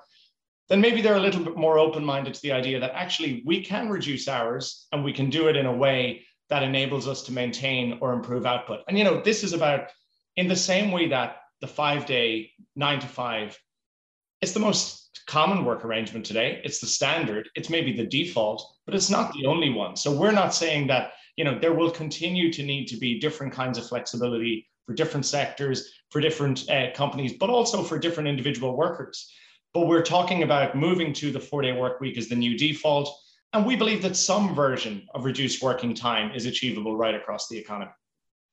Then 0.69 0.81
maybe 0.81 1.01
they're 1.01 1.17
a 1.17 1.21
little 1.21 1.45
bit 1.45 1.57
more 1.57 1.79
open 1.79 2.05
minded 2.05 2.35
to 2.35 2.43
the 2.43 2.53
idea 2.53 2.81
that 2.81 2.93
actually 2.95 3.43
we 3.47 3.63
can 3.63 3.89
reduce 3.89 4.29
hours 4.29 4.87
and 4.93 5.05
we 5.05 5.13
can 5.13 5.31
do 5.31 5.49
it 5.49 5.57
in 5.57 5.67
a 5.67 5.73
way 5.73 6.25
that 6.49 6.63
enables 6.63 7.07
us 7.07 7.23
to 7.23 7.33
maintain 7.33 7.99
or 8.01 8.13
improve 8.13 8.47
output. 8.47 8.81
And, 8.89 8.99
you 8.99 9.05
know, 9.05 9.21
this 9.21 9.45
is 9.45 9.53
about 9.53 9.91
in 10.37 10.49
the 10.49 10.57
same 10.57 10.91
way 10.91 11.09
that 11.09 11.37
the 11.61 11.67
five 11.67 12.07
day, 12.07 12.51
nine 12.75 12.99
to 13.01 13.07
five, 13.07 13.59
it's 14.41 14.53
the 14.53 14.61
most 14.61 15.21
common 15.27 15.65
work 15.65 15.85
arrangement 15.85 16.27
today. 16.27 16.61
It's 16.65 16.81
the 16.81 16.87
standard. 16.87 17.49
It's 17.55 17.71
maybe 17.71 17.97
the 17.97 18.07
default, 18.07 18.67
but 18.85 18.95
it's 18.95 19.11
not 19.11 19.33
the 19.33 19.47
only 19.47 19.71
one. 19.71 19.97
So 19.97 20.13
we're 20.13 20.33
not 20.33 20.55
saying 20.55 20.89
that 20.89 21.13
you 21.37 21.45
know, 21.45 21.59
there 21.59 21.73
will 21.73 21.91
continue 21.91 22.53
to 22.53 22.63
need 22.63 22.87
to 22.87 22.97
be 22.97 23.19
different 23.19 23.53
kinds 23.53 23.79
of 23.79 23.87
flexibility 23.87 24.69
for 24.87 24.95
different 24.95 25.27
sectors, 25.27 25.93
for 26.11 26.21
different 26.21 26.69
uh, 26.71 26.89
companies, 26.95 27.35
but 27.39 27.51
also 27.51 27.83
for 27.83 27.99
different 27.99 28.29
individual 28.29 28.77
workers. 28.77 29.33
But 29.73 29.87
we're 29.87 30.03
talking 30.03 30.43
about 30.43 30.77
moving 30.77 31.13
to 31.15 31.33
the 31.33 31.41
four 31.41 31.63
day 31.63 31.73
work 31.73 32.01
week 32.01 32.17
as 32.19 32.29
the 32.29 32.37
new 32.37 32.57
default. 32.57 33.11
And 33.53 33.67
we 33.67 33.77
believe 33.77 34.03
that 34.03 34.17
some 34.17 34.55
version 34.55 35.07
of 35.15 35.25
reduced 35.25 35.63
working 35.63 35.95
time 35.95 36.33
is 36.35 36.47
achievable 36.47 36.97
right 36.97 37.15
across 37.15 37.49
the 37.49 37.59
economy. 37.59 37.91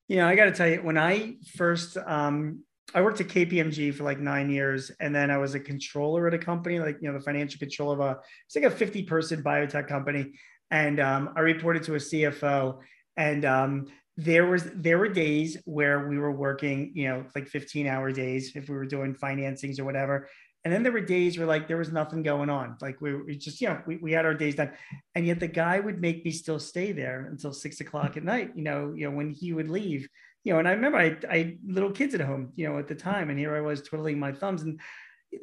You 0.07 0.18
know, 0.18 0.28
I 0.28 0.36
got 0.36 0.45
to 0.45 0.51
tell 0.51 0.68
you, 0.68 0.78
when 0.81 0.98
I 0.98 1.36
first, 1.56 1.98
um, 1.98 2.63
I 2.94 3.01
worked 3.01 3.22
at 3.22 3.28
KPMG 3.28 3.94
for 3.94 4.04
like 4.04 4.19
nine 4.19 4.50
years, 4.50 4.92
and 5.00 5.16
then 5.16 5.31
I 5.31 5.38
was 5.38 5.56
a 5.56 5.60
controller 5.60 6.28
at 6.28 6.33
a 6.33 6.38
company, 6.38 6.80
like 6.80 6.98
you 7.01 7.07
know, 7.07 7.18
the 7.18 7.24
financial 7.24 7.60
controller 7.60 7.94
of 7.94 8.00
a, 8.00 8.19
it's 8.45 8.56
like 8.56 8.66
a 8.66 8.72
fifty-person 8.72 9.44
biotech 9.44 9.88
company 9.88 10.33
and 10.71 11.00
um, 11.00 11.33
I 11.35 11.41
reported 11.41 11.83
to 11.83 11.95
a 11.95 11.97
CFO, 11.97 12.79
and 13.18 13.45
um, 13.45 13.88
there 14.18 14.47
was 14.47 14.69
there 14.75 14.97
were 14.97 15.09
days 15.09 15.57
where 15.65 16.07
we 16.07 16.18
were 16.18 16.31
working, 16.31 16.92
you 16.95 17.07
know, 17.07 17.25
like 17.35 17.47
15 17.47 17.87
hour 17.87 18.11
days 18.11 18.56
if 18.56 18.69
we 18.69 18.75
were 18.75 18.85
doing 18.85 19.13
financings 19.13 19.80
or 19.80 19.85
whatever. 19.85 20.30
And 20.63 20.71
then 20.71 20.83
there 20.83 20.92
were 20.92 21.01
days 21.01 21.37
where 21.37 21.47
like 21.47 21.68
there 21.68 21.78
was 21.78 21.92
nothing 21.92 22.21
going 22.21 22.49
on. 22.49 22.78
Like 22.81 23.01
we, 23.01 23.16
we 23.16 23.35
just, 23.35 23.59
you 23.61 23.69
know, 23.69 23.81
we, 23.87 23.97
we 23.97 24.11
had 24.11 24.25
our 24.25 24.35
days 24.35 24.56
done. 24.56 24.71
And 25.16 25.25
yet 25.25 25.40
the 25.40 25.47
guy 25.47 25.80
would 25.80 25.99
make 25.99 26.23
me 26.23 26.30
still 26.30 26.59
stay 26.59 26.92
there 26.92 27.28
until 27.31 27.51
six 27.51 27.81
o'clock 27.81 28.16
at 28.16 28.23
night, 28.23 28.51
you 28.56 28.63
know, 28.63 28.94
you 28.95 29.09
know, 29.09 29.16
when 29.16 29.31
he 29.31 29.54
would 29.54 29.69
leave. 29.69 30.07
You 30.44 30.54
know, 30.54 30.59
and 30.59 30.68
I 30.68 30.71
remember 30.71 30.99
I, 30.99 31.18
I 31.30 31.37
had 31.37 31.57
little 31.66 31.92
kids 31.92 32.13
at 32.13 32.21
home, 32.21 32.51
you 32.56 32.68
know, 32.68 32.78
at 32.78 32.87
the 32.87 32.95
time, 32.95 33.30
and 33.30 33.37
here 33.37 33.56
I 33.56 33.61
was 33.61 33.81
twiddling 33.81 34.19
my 34.19 34.31
thumbs. 34.31 34.63
And 34.63 34.80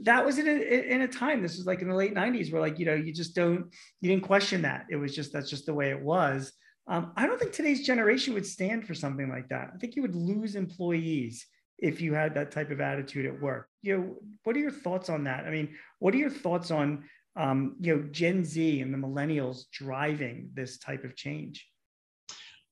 that 0.02 0.25
was 0.25 0.38
in 0.38 0.47
a, 0.47 0.95
in 0.95 1.02
a 1.02 1.09
time 1.09 1.42
this 1.42 1.57
was 1.57 1.66
like 1.66 1.80
in 1.80 1.88
the 1.88 1.95
late 1.95 2.14
90s 2.14 2.52
where 2.52 2.61
like 2.61 2.78
you 2.78 2.87
know 2.87 2.95
you 2.95 3.12
just 3.12 3.35
don't 3.35 3.73
you 4.00 4.11
didn't 4.11 4.25
question 4.25 4.62
that. 4.62 4.87
It 4.90 4.97
was 4.97 5.14
just 5.14 5.33
that's 5.33 5.50
just 5.50 5.66
the 5.66 5.75
way 5.75 5.90
it 5.90 6.00
was. 6.00 6.52
Um, 6.87 7.12
i 7.16 7.26
don't 7.26 7.38
think 7.38 7.52
today's 7.52 7.87
generation 7.87 8.33
would 8.33 8.47
stand 8.47 8.87
for 8.87 8.95
something 8.95 9.28
like 9.28 9.49
that. 9.49 9.71
I 9.75 9.78
think 9.78 9.97
you 9.97 10.02
would 10.02 10.14
lose 10.14 10.54
employees 10.54 11.47
if 11.78 12.00
you 12.00 12.14
had 12.14 12.35
that 12.35 12.50
type 12.50 12.71
of 12.71 12.80
attitude 12.80 13.26
at 13.26 13.40
work. 13.40 13.68
You 13.83 13.97
know 13.97 14.16
what 14.45 14.57
are 14.57 14.61
your 14.61 14.71
thoughts 14.71 15.09
on 15.09 15.25
that? 15.25 15.45
I 15.47 15.50
mean 15.50 15.75
what 15.99 16.14
are 16.14 16.18
your 16.18 16.30
thoughts 16.30 16.71
on 16.71 17.04
um, 17.37 17.76
you 17.80 17.97
know 17.97 18.02
gen 18.11 18.45
z 18.45 18.80
and 18.83 18.92
the 18.92 18.99
millennials 18.99 19.71
driving 19.73 20.50
this 20.54 20.78
type 20.78 21.04
of 21.04 21.16
change? 21.16 21.66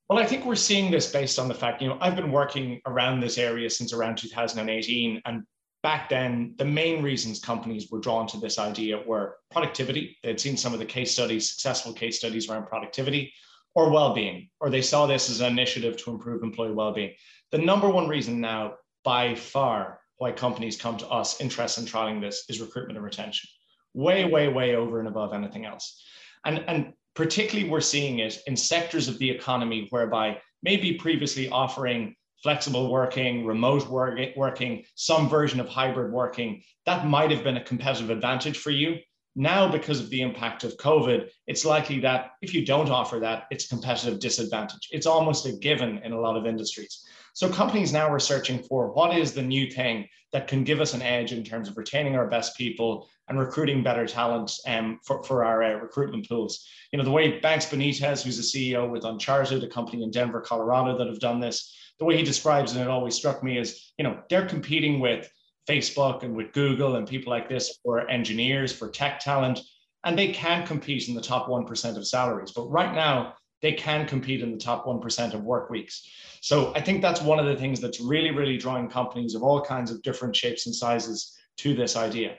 Well, 0.09 0.21
I 0.21 0.27
think 0.27 0.45
we're 0.45 0.55
seeing 0.55 0.91
this 0.91 1.11
based 1.11 1.39
on 1.39 1.49
the 1.49 1.55
fact, 1.55 1.83
you 1.83 1.89
know, 1.89 1.99
I've 2.01 2.15
been 2.15 2.31
working 2.31 2.81
around 2.87 3.19
this 3.19 3.39
area 3.39 3.69
since 3.69 3.93
around 3.93 4.19
2018, 4.19 5.21
and 5.25 5.43
back 5.87 6.09
then, 6.09 6.53
the 6.59 6.65
main 6.65 7.01
reasons 7.01 7.39
companies 7.39 7.93
were 7.93 8.01
drawn 8.01 8.27
to 8.27 8.39
this 8.39 8.59
idea 8.59 9.01
were 9.07 9.37
productivity. 9.53 10.17
They'd 10.25 10.41
seen 10.41 10.57
some 10.57 10.73
of 10.73 10.81
the 10.81 10.85
case 10.85 11.13
studies, 11.13 11.49
successful 11.49 11.93
case 11.93 12.19
studies 12.19 12.51
around 12.51 12.67
productivity 12.67 13.33
or 13.77 13.89
well-being, 13.89 14.49
or 14.59 14.69
they 14.69 14.83
saw 14.83 15.07
this 15.07 15.31
as 15.31 15.41
an 15.41 15.53
initiative 15.53 15.97
to 15.99 16.11
improve 16.11 16.43
employee 16.43 16.73
well-being. 16.73 17.13
The 17.53 17.59
number 17.59 17.89
one 17.89 18.09
reason 18.09 18.41
now, 18.41 18.75
by 19.05 19.37
far, 19.37 20.01
why 20.17 20.33
companies 20.33 20.77
come 20.77 20.97
to 20.97 21.09
us 21.09 21.41
interested 21.41 21.83
in 21.83 21.87
trialing 21.87 22.21
this 22.21 22.47
is 22.49 22.61
recruitment 22.61 22.97
and 22.97 23.05
retention. 23.05 23.49
Way, 23.95 24.25
way, 24.25 24.49
way 24.49 24.75
over 24.75 24.99
and 24.99 25.07
above 25.07 25.33
anything 25.33 25.67
else. 25.67 26.03
And, 26.45 26.65
and 26.67 26.95
particularly 27.15 27.71
we're 27.71 27.81
seeing 27.81 28.19
it 28.19 28.41
in 28.49 28.57
sectors 28.57 29.07
of 29.07 29.21
the 29.21 29.31
economy 29.31 29.87
whereby 29.91 30.41
maybe 30.65 30.95
previously 30.95 31.49
offering 31.49 32.17
flexible 32.47 32.93
working, 32.93 33.45
remote 33.45 33.89
working, 33.89 34.85
some 34.95 35.29
version 35.29 35.59
of 35.59 35.69
hybrid 35.69 36.13
working, 36.13 36.63
that 36.85 37.05
might 37.05 37.29
have 37.29 37.43
been 37.43 37.57
a 37.57 37.65
competitive 37.65 38.09
advantage 38.09 38.57
for 38.57 38.71
you. 38.71 38.95
Now, 39.35 39.69
because 39.69 39.99
of 39.99 40.11
the 40.11 40.23
impact 40.23 40.63
of 40.63 40.77
COVID, 40.77 41.29
it's 41.49 41.65
likely 41.65 41.99
that 42.03 42.31
if 42.43 42.55
you 42.55 42.65
don't 42.65 42.89
offer 42.89 43.19
that, 43.19 43.47
it's 43.51 43.67
competitive 43.67 44.21
disadvantage. 44.21 44.91
It's 44.93 45.07
almost 45.07 45.45
a 45.47 45.55
given 45.55 45.99
in 46.05 46.13
a 46.13 46.21
lot 46.21 46.37
of 46.37 46.47
industries. 46.47 47.05
So 47.35 47.49
companies 47.49 47.93
now 47.93 48.09
are 48.13 48.21
searching 48.21 48.63
for 48.63 48.93
what 48.93 49.19
is 49.19 49.33
the 49.33 49.43
new 49.43 49.69
thing 49.69 50.07
that 50.33 50.47
can 50.47 50.63
give 50.63 50.81
us 50.81 50.95
an 50.95 51.03
edge 51.03 51.33
in 51.33 51.43
terms 51.43 51.69
of 51.69 51.77
retaining 51.77 52.15
our 52.15 52.29
best 52.29 52.57
people 52.57 53.09
and 53.27 53.41
recruiting 53.41 53.83
better 53.83 54.07
talent 54.07 54.53
um, 54.69 55.01
for, 55.05 55.21
for 55.25 55.45
our 55.45 55.65
uh, 55.65 55.75
recruitment 55.81 56.29
pools. 56.29 56.65
You 56.93 56.99
know, 56.99 57.05
the 57.05 57.11
way 57.11 57.41
Banks 57.41 57.67
Benitez, 57.67 58.23
who's 58.23 58.39
a 58.39 58.43
CEO 58.43 58.89
with 58.89 59.05
Uncharted, 59.05 59.65
a 59.65 59.69
company 59.69 60.05
in 60.05 60.13
Denver, 60.13 60.41
Colorado 60.41 60.97
that 60.97 61.09
have 61.09 61.19
done 61.19 61.41
this, 61.41 61.75
the 61.99 62.05
way 62.05 62.17
he 62.17 62.23
describes 62.23 62.77
it, 62.77 62.81
it 62.81 62.89
always 62.89 63.15
struck 63.15 63.43
me 63.43 63.59
is, 63.59 63.93
you 63.99 64.05
know, 64.05 64.19
they're 64.29 64.47
competing 64.47 65.01
with 65.01 65.31
Facebook 65.69 66.23
and 66.23 66.37
with 66.37 66.53
Google 66.53 66.97
and 66.97 67.09
people 67.09 67.31
like 67.31 67.49
this 67.49 67.79
for 67.83 68.09
engineers, 68.09 68.73
for 68.73 68.89
tech 68.89 69.21
talent, 69.21 69.61
and 70.05 70.19
they 70.19 70.33
can 70.33 70.67
compete 70.67 71.09
in 71.09 71.15
the 71.15 71.21
top 71.21 71.49
1% 71.49 71.97
of 71.97 72.07
salaries. 72.07 72.53
But 72.55 72.71
right 72.71 72.95
now, 72.95 73.35
they 73.63 73.73
can 73.73 74.07
compete 74.07 74.43
in 74.43 74.53
the 74.53 74.59
top 74.59 74.85
1% 74.87 75.35
of 75.35 75.43
work 75.43 75.71
weeks. 75.71 76.09
So 76.41 76.73
I 76.75 76.81
think 76.81 77.03
that's 77.03 77.23
one 77.23 77.39
of 77.39 77.47
the 77.47 77.57
things 77.57 77.81
that's 77.81 78.01
really, 78.01 78.31
really 78.31 78.59
drawing 78.59 78.89
companies 78.89 79.35
of 79.35 79.43
all 79.43 79.61
kinds 79.61 79.91
of 79.91 80.03
different 80.03 80.37
shapes 80.37 80.67
and 80.67 80.75
sizes 80.75 81.37
to 81.59 81.75
this 81.75 81.97
idea. 81.97 82.37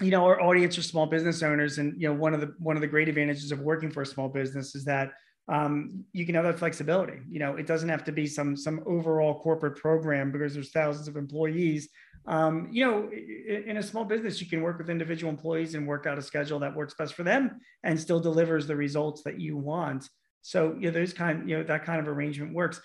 You 0.00 0.10
know, 0.10 0.24
our 0.24 0.40
audience 0.40 0.78
are 0.78 0.82
small 0.82 1.06
business 1.06 1.42
owners, 1.42 1.78
and 1.78 2.00
you 2.00 2.08
know, 2.08 2.14
one 2.14 2.32
of 2.32 2.40
the 2.40 2.54
one 2.58 2.76
of 2.76 2.80
the 2.80 2.86
great 2.86 3.08
advantages 3.08 3.52
of 3.52 3.60
working 3.60 3.90
for 3.90 4.02
a 4.02 4.06
small 4.06 4.28
business 4.28 4.74
is 4.74 4.84
that 4.84 5.10
um, 5.50 6.04
you 6.12 6.24
can 6.24 6.36
have 6.36 6.44
that 6.44 6.58
flexibility. 6.58 7.18
You 7.28 7.40
know, 7.40 7.56
it 7.56 7.66
doesn't 7.66 7.88
have 7.88 8.04
to 8.04 8.12
be 8.12 8.26
some 8.26 8.56
some 8.56 8.82
overall 8.86 9.40
corporate 9.40 9.76
program 9.76 10.30
because 10.30 10.54
there's 10.54 10.70
thousands 10.70 11.08
of 11.08 11.16
employees. 11.16 11.88
Um, 12.26 12.68
you 12.70 12.86
know, 12.86 13.10
in 13.10 13.78
a 13.78 13.82
small 13.82 14.04
business, 14.04 14.40
you 14.40 14.46
can 14.46 14.62
work 14.62 14.78
with 14.78 14.88
individual 14.88 15.30
employees 15.30 15.74
and 15.74 15.88
work 15.88 16.06
out 16.06 16.18
a 16.18 16.22
schedule 16.22 16.60
that 16.60 16.76
works 16.76 16.94
best 16.94 17.14
for 17.14 17.24
them 17.24 17.60
and 17.82 17.98
still 17.98 18.20
delivers 18.20 18.66
the 18.66 18.76
results 18.76 19.22
that 19.24 19.40
you 19.40 19.56
want. 19.56 20.08
So, 20.42 20.76
you 20.78 20.82
know, 20.82 20.90
there's 20.90 21.12
kind, 21.12 21.48
you 21.48 21.58
know, 21.58 21.64
that 21.64 21.84
kind 21.84 21.98
of 21.98 22.06
arrangement 22.06 22.54
works. 22.54 22.80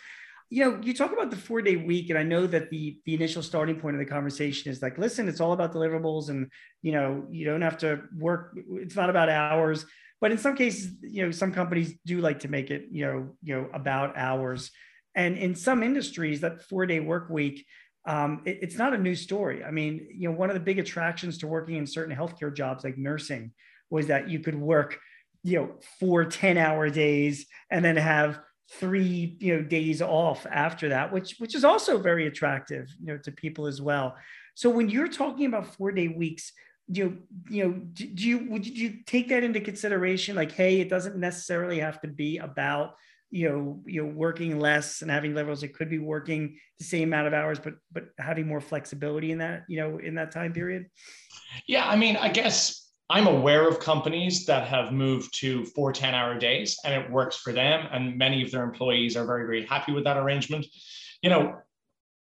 You 0.49 0.65
know, 0.65 0.79
you 0.81 0.93
talk 0.93 1.11
about 1.11 1.29
the 1.29 1.37
four 1.37 1.61
day 1.61 1.75
week, 1.75 2.09
and 2.09 2.17
I 2.17 2.23
know 2.23 2.47
that 2.47 2.71
the 2.71 2.97
the 3.05 3.13
initial 3.13 3.43
starting 3.43 3.79
point 3.79 3.95
of 3.95 3.99
the 3.99 4.11
conversation 4.11 4.71
is 4.71 4.81
like, 4.81 4.97
listen, 4.97 5.27
it's 5.27 5.41
all 5.41 5.53
about 5.53 5.73
deliverables, 5.73 6.29
and 6.29 6.49
you 6.81 6.93
know, 6.93 7.27
you 7.29 7.45
don't 7.45 7.61
have 7.61 7.77
to 7.79 8.01
work. 8.17 8.57
It's 8.71 8.95
not 8.95 9.11
about 9.11 9.29
hours 9.29 9.85
but 10.25 10.31
in 10.31 10.39
some 10.39 10.55
cases 10.55 10.91
you 11.03 11.23
know 11.23 11.29
some 11.29 11.53
companies 11.53 11.93
do 12.03 12.19
like 12.19 12.39
to 12.39 12.47
make 12.47 12.71
it 12.71 12.87
you 12.89 13.05
know 13.05 13.29
you 13.43 13.53
know 13.53 13.69
about 13.75 14.17
hours. 14.17 14.71
And 15.13 15.37
in 15.37 15.53
some 15.53 15.83
industries 15.83 16.41
that 16.41 16.63
four 16.63 16.87
day 16.87 16.99
work 16.99 17.29
week 17.29 17.63
um, 18.07 18.41
it, 18.43 18.57
it's 18.63 18.75
not 18.75 18.95
a 18.95 18.97
new 18.97 19.13
story. 19.13 19.63
I 19.63 19.69
mean 19.69 20.07
you 20.11 20.27
know 20.27 20.35
one 20.35 20.49
of 20.49 20.55
the 20.55 20.67
big 20.71 20.79
attractions 20.79 21.37
to 21.37 21.47
working 21.47 21.75
in 21.75 21.85
certain 21.85 22.15
healthcare 22.15 22.51
jobs 22.51 22.83
like 22.83 22.97
nursing 22.97 23.51
was 23.91 24.07
that 24.07 24.27
you 24.27 24.39
could 24.39 24.55
work 24.55 24.97
you 25.43 25.59
know 25.59 25.75
four 25.99 26.25
10 26.25 26.57
hour 26.57 26.89
days 26.89 27.45
and 27.69 27.85
then 27.85 27.95
have 27.95 28.39
three 28.79 29.37
you 29.39 29.55
know 29.55 29.61
days 29.61 30.01
off 30.01 30.47
after 30.49 30.89
that 30.89 31.13
which 31.13 31.35
which 31.37 31.53
is 31.53 31.63
also 31.63 31.99
very 31.99 32.25
attractive 32.25 32.87
you 32.99 33.13
know 33.13 33.19
to 33.19 33.31
people 33.31 33.67
as 33.67 33.79
well. 33.79 34.15
So 34.55 34.71
when 34.71 34.89
you're 34.89 35.07
talking 35.21 35.45
about 35.45 35.75
four 35.75 35.91
day 35.91 36.07
weeks 36.07 36.51
you 36.87 37.19
you 37.49 37.63
know 37.63 37.71
do 37.71 38.05
you 38.05 38.47
would 38.49 38.65
you 38.65 39.03
take 39.05 39.29
that 39.29 39.43
into 39.43 39.59
consideration? 39.59 40.35
Like 40.35 40.51
hey 40.51 40.81
it 40.81 40.89
doesn't 40.89 41.15
necessarily 41.17 41.79
have 41.79 41.99
to 42.01 42.07
be 42.07 42.37
about 42.37 42.95
you 43.31 43.49
know 43.49 43.81
you 43.85 44.03
know 44.03 44.09
working 44.09 44.59
less 44.59 45.01
and 45.01 45.09
having 45.09 45.33
levels. 45.33 45.63
It 45.63 45.73
could 45.73 45.89
be 45.89 45.99
working 45.99 46.57
the 46.79 46.85
same 46.85 47.09
amount 47.09 47.27
of 47.27 47.33
hours 47.33 47.59
but 47.59 47.75
but 47.91 48.05
having 48.17 48.47
more 48.47 48.61
flexibility 48.61 49.31
in 49.31 49.39
that 49.39 49.63
you 49.67 49.77
know 49.77 49.97
in 49.97 50.15
that 50.15 50.31
time 50.31 50.53
period? 50.53 50.85
Yeah 51.67 51.87
i 51.87 51.95
mean 51.95 52.17
i 52.17 52.29
guess 52.29 52.91
i'm 53.09 53.27
aware 53.27 53.67
of 53.67 53.79
companies 53.79 54.45
that 54.45 54.67
have 54.67 54.91
moved 54.91 55.33
to 55.39 55.65
four 55.65 55.91
10 55.91 56.13
hour 56.13 56.37
days 56.37 56.77
and 56.85 56.93
it 56.93 57.09
works 57.11 57.37
for 57.37 57.53
them 57.53 57.87
and 57.91 58.17
many 58.17 58.43
of 58.43 58.51
their 58.51 58.63
employees 58.63 59.15
are 59.17 59.25
very 59.25 59.45
very 59.45 59.65
happy 59.65 59.91
with 59.91 60.03
that 60.03 60.17
arrangement. 60.17 60.65
You 61.21 61.29
know 61.29 61.55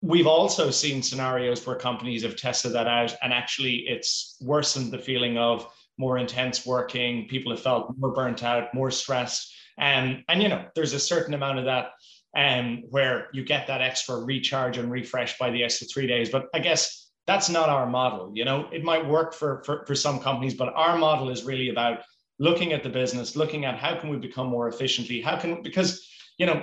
We've 0.06 0.26
also 0.26 0.70
seen 0.70 1.02
scenarios 1.02 1.66
where 1.66 1.76
companies 1.76 2.24
have 2.24 2.36
tested 2.36 2.72
that 2.72 2.86
out 2.86 3.16
and 3.22 3.32
actually 3.32 3.86
it's 3.88 4.36
worsened 4.42 4.92
the 4.92 4.98
feeling 4.98 5.38
of 5.38 5.66
more 5.96 6.18
intense 6.18 6.66
working. 6.66 7.26
People 7.26 7.52
have 7.52 7.62
felt 7.62 7.96
more 7.96 8.12
burnt 8.12 8.44
out, 8.44 8.74
more 8.74 8.90
stressed. 8.90 9.50
And, 9.78 10.22
and 10.28 10.42
you 10.42 10.50
know, 10.50 10.66
there's 10.74 10.92
a 10.92 11.00
certain 11.00 11.32
amount 11.32 11.58
of 11.58 11.64
that 11.64 11.92
um, 12.36 12.82
where 12.90 13.28
you 13.32 13.46
get 13.46 13.66
that 13.66 13.80
extra 13.80 14.16
recharge 14.16 14.76
and 14.76 14.90
refresh 14.90 15.38
by 15.38 15.48
the 15.48 15.64
extra 15.64 15.86
three 15.86 16.06
days. 16.06 16.28
But 16.28 16.48
I 16.52 16.58
guess 16.58 17.10
that's 17.26 17.48
not 17.48 17.70
our 17.70 17.86
model. 17.88 18.30
You 18.34 18.44
know, 18.44 18.68
it 18.70 18.84
might 18.84 19.08
work 19.08 19.32
for, 19.32 19.62
for, 19.64 19.86
for 19.86 19.94
some 19.94 20.20
companies, 20.20 20.52
but 20.52 20.74
our 20.76 20.98
model 20.98 21.30
is 21.30 21.44
really 21.44 21.70
about 21.70 22.02
looking 22.38 22.74
at 22.74 22.82
the 22.82 22.90
business, 22.90 23.36
looking 23.36 23.64
at 23.64 23.78
how 23.78 23.98
can 23.98 24.10
we 24.10 24.18
become 24.18 24.48
more 24.48 24.68
efficiently? 24.68 25.22
How 25.22 25.38
can, 25.38 25.62
because, 25.62 26.06
you 26.36 26.44
know, 26.44 26.62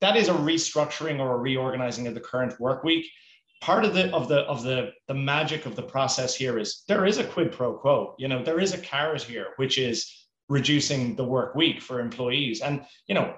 that 0.00 0.16
is 0.16 0.28
a 0.28 0.32
restructuring 0.34 1.20
or 1.20 1.34
a 1.34 1.38
reorganizing 1.38 2.06
of 2.06 2.14
the 2.14 2.20
current 2.20 2.58
work 2.60 2.84
week. 2.84 3.06
Part 3.60 3.84
of 3.84 3.92
the 3.92 4.10
of 4.14 4.28
the 4.28 4.40
of 4.40 4.62
the 4.62 4.92
the 5.06 5.14
magic 5.14 5.66
of 5.66 5.76
the 5.76 5.82
process 5.82 6.34
here 6.34 6.58
is 6.58 6.82
there 6.88 7.04
is 7.04 7.18
a 7.18 7.24
quid 7.24 7.52
pro 7.52 7.74
quo. 7.74 8.14
You 8.18 8.28
know, 8.28 8.42
there 8.42 8.60
is 8.60 8.72
a 8.72 8.78
carrot 8.78 9.22
here, 9.22 9.48
which 9.56 9.76
is 9.76 10.28
reducing 10.48 11.14
the 11.14 11.24
work 11.24 11.54
week 11.54 11.80
for 11.80 12.00
employees. 12.00 12.62
And 12.62 12.84
you 13.06 13.14
know, 13.14 13.34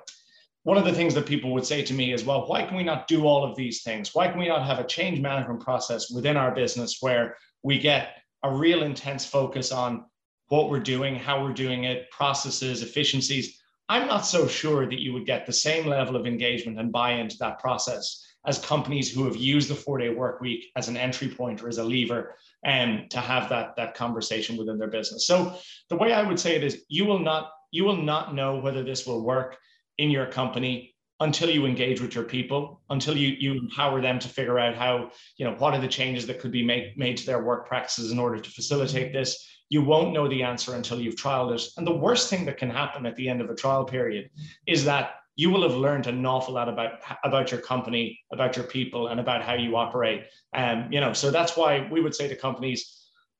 one 0.62 0.78
of 0.78 0.84
the 0.84 0.92
things 0.92 1.14
that 1.14 1.26
people 1.26 1.52
would 1.54 1.66
say 1.66 1.82
to 1.82 1.92
me 1.92 2.12
is, 2.12 2.24
well, 2.24 2.46
why 2.46 2.64
can 2.64 2.76
we 2.76 2.84
not 2.84 3.08
do 3.08 3.26
all 3.26 3.44
of 3.44 3.56
these 3.56 3.82
things? 3.82 4.14
Why 4.14 4.28
can 4.28 4.38
we 4.38 4.46
not 4.46 4.64
have 4.64 4.78
a 4.78 4.86
change 4.86 5.20
management 5.20 5.60
process 5.60 6.08
within 6.10 6.36
our 6.36 6.54
business 6.54 6.98
where 7.00 7.36
we 7.64 7.78
get 7.78 8.16
a 8.44 8.54
real 8.54 8.84
intense 8.84 9.26
focus 9.26 9.72
on 9.72 10.04
what 10.48 10.70
we're 10.70 10.80
doing, 10.80 11.16
how 11.16 11.42
we're 11.42 11.52
doing 11.52 11.84
it, 11.84 12.10
processes, 12.10 12.82
efficiencies, 12.82 13.61
I'm 13.88 14.06
not 14.06 14.26
so 14.26 14.46
sure 14.46 14.86
that 14.88 15.00
you 15.00 15.12
would 15.12 15.26
get 15.26 15.46
the 15.46 15.52
same 15.52 15.86
level 15.86 16.16
of 16.16 16.26
engagement 16.26 16.78
and 16.78 16.92
buy 16.92 17.12
into 17.12 17.36
that 17.38 17.58
process 17.58 18.24
as 18.46 18.58
companies 18.58 19.12
who 19.12 19.24
have 19.24 19.36
used 19.36 19.68
the 19.68 19.74
four 19.74 19.98
day 19.98 20.08
work 20.08 20.40
week 20.40 20.66
as 20.76 20.88
an 20.88 20.96
entry 20.96 21.28
point 21.28 21.62
or 21.62 21.68
as 21.68 21.78
a 21.78 21.84
lever 21.84 22.34
and 22.64 23.00
um, 23.00 23.08
to 23.10 23.18
have 23.18 23.48
that, 23.48 23.76
that 23.76 23.94
conversation 23.94 24.56
within 24.56 24.78
their 24.78 24.88
business. 24.88 25.26
So 25.26 25.54
the 25.90 25.96
way 25.96 26.12
I 26.12 26.22
would 26.22 26.40
say 26.40 26.56
it 26.56 26.64
is 26.64 26.84
you 26.88 27.04
will 27.04 27.18
not 27.18 27.50
you 27.70 27.84
will 27.84 27.96
not 27.96 28.34
know 28.34 28.58
whether 28.58 28.82
this 28.82 29.06
will 29.06 29.24
work 29.24 29.56
in 29.98 30.10
your 30.10 30.26
company 30.26 30.94
until 31.20 31.48
you 31.48 31.66
engage 31.66 32.00
with 32.00 32.14
your 32.14 32.24
people, 32.24 32.82
until 32.90 33.16
you 33.16 33.28
you 33.28 33.52
empower 33.52 34.00
them 34.00 34.18
to 34.18 34.28
figure 34.28 34.58
out 34.58 34.74
how, 34.74 35.10
you 35.36 35.44
know, 35.44 35.54
what 35.54 35.72
are 35.72 35.80
the 35.80 35.88
changes 35.88 36.26
that 36.26 36.40
could 36.40 36.52
be 36.52 36.64
made, 36.64 36.94
made 36.96 37.16
to 37.16 37.26
their 37.26 37.42
work 37.42 37.66
practices 37.66 38.10
in 38.10 38.18
order 38.18 38.38
to 38.38 38.50
facilitate 38.50 39.12
this 39.12 39.48
you 39.72 39.80
won't 39.80 40.12
know 40.12 40.28
the 40.28 40.42
answer 40.42 40.74
until 40.74 41.00
you've 41.00 41.16
trialed 41.16 41.54
it. 41.54 41.62
And 41.78 41.86
the 41.86 41.96
worst 42.06 42.28
thing 42.28 42.44
that 42.44 42.58
can 42.58 42.68
happen 42.68 43.06
at 43.06 43.16
the 43.16 43.26
end 43.26 43.40
of 43.40 43.48
a 43.48 43.54
trial 43.54 43.86
period 43.86 44.28
is 44.66 44.84
that 44.84 45.14
you 45.34 45.48
will 45.48 45.62
have 45.62 45.78
learned 45.78 46.06
an 46.06 46.26
awful 46.26 46.52
lot 46.52 46.68
about 46.68 47.00
about 47.24 47.50
your 47.50 47.60
company, 47.60 48.20
about 48.34 48.54
your 48.54 48.66
people, 48.66 49.08
and 49.08 49.18
about 49.18 49.42
how 49.42 49.54
you 49.54 49.74
operate. 49.76 50.24
And 50.52 50.84
um, 50.84 50.92
you 50.92 51.00
know, 51.00 51.14
so 51.14 51.30
that's 51.30 51.56
why 51.56 51.88
we 51.90 52.02
would 52.02 52.14
say 52.14 52.28
to 52.28 52.36
companies, 52.36 52.80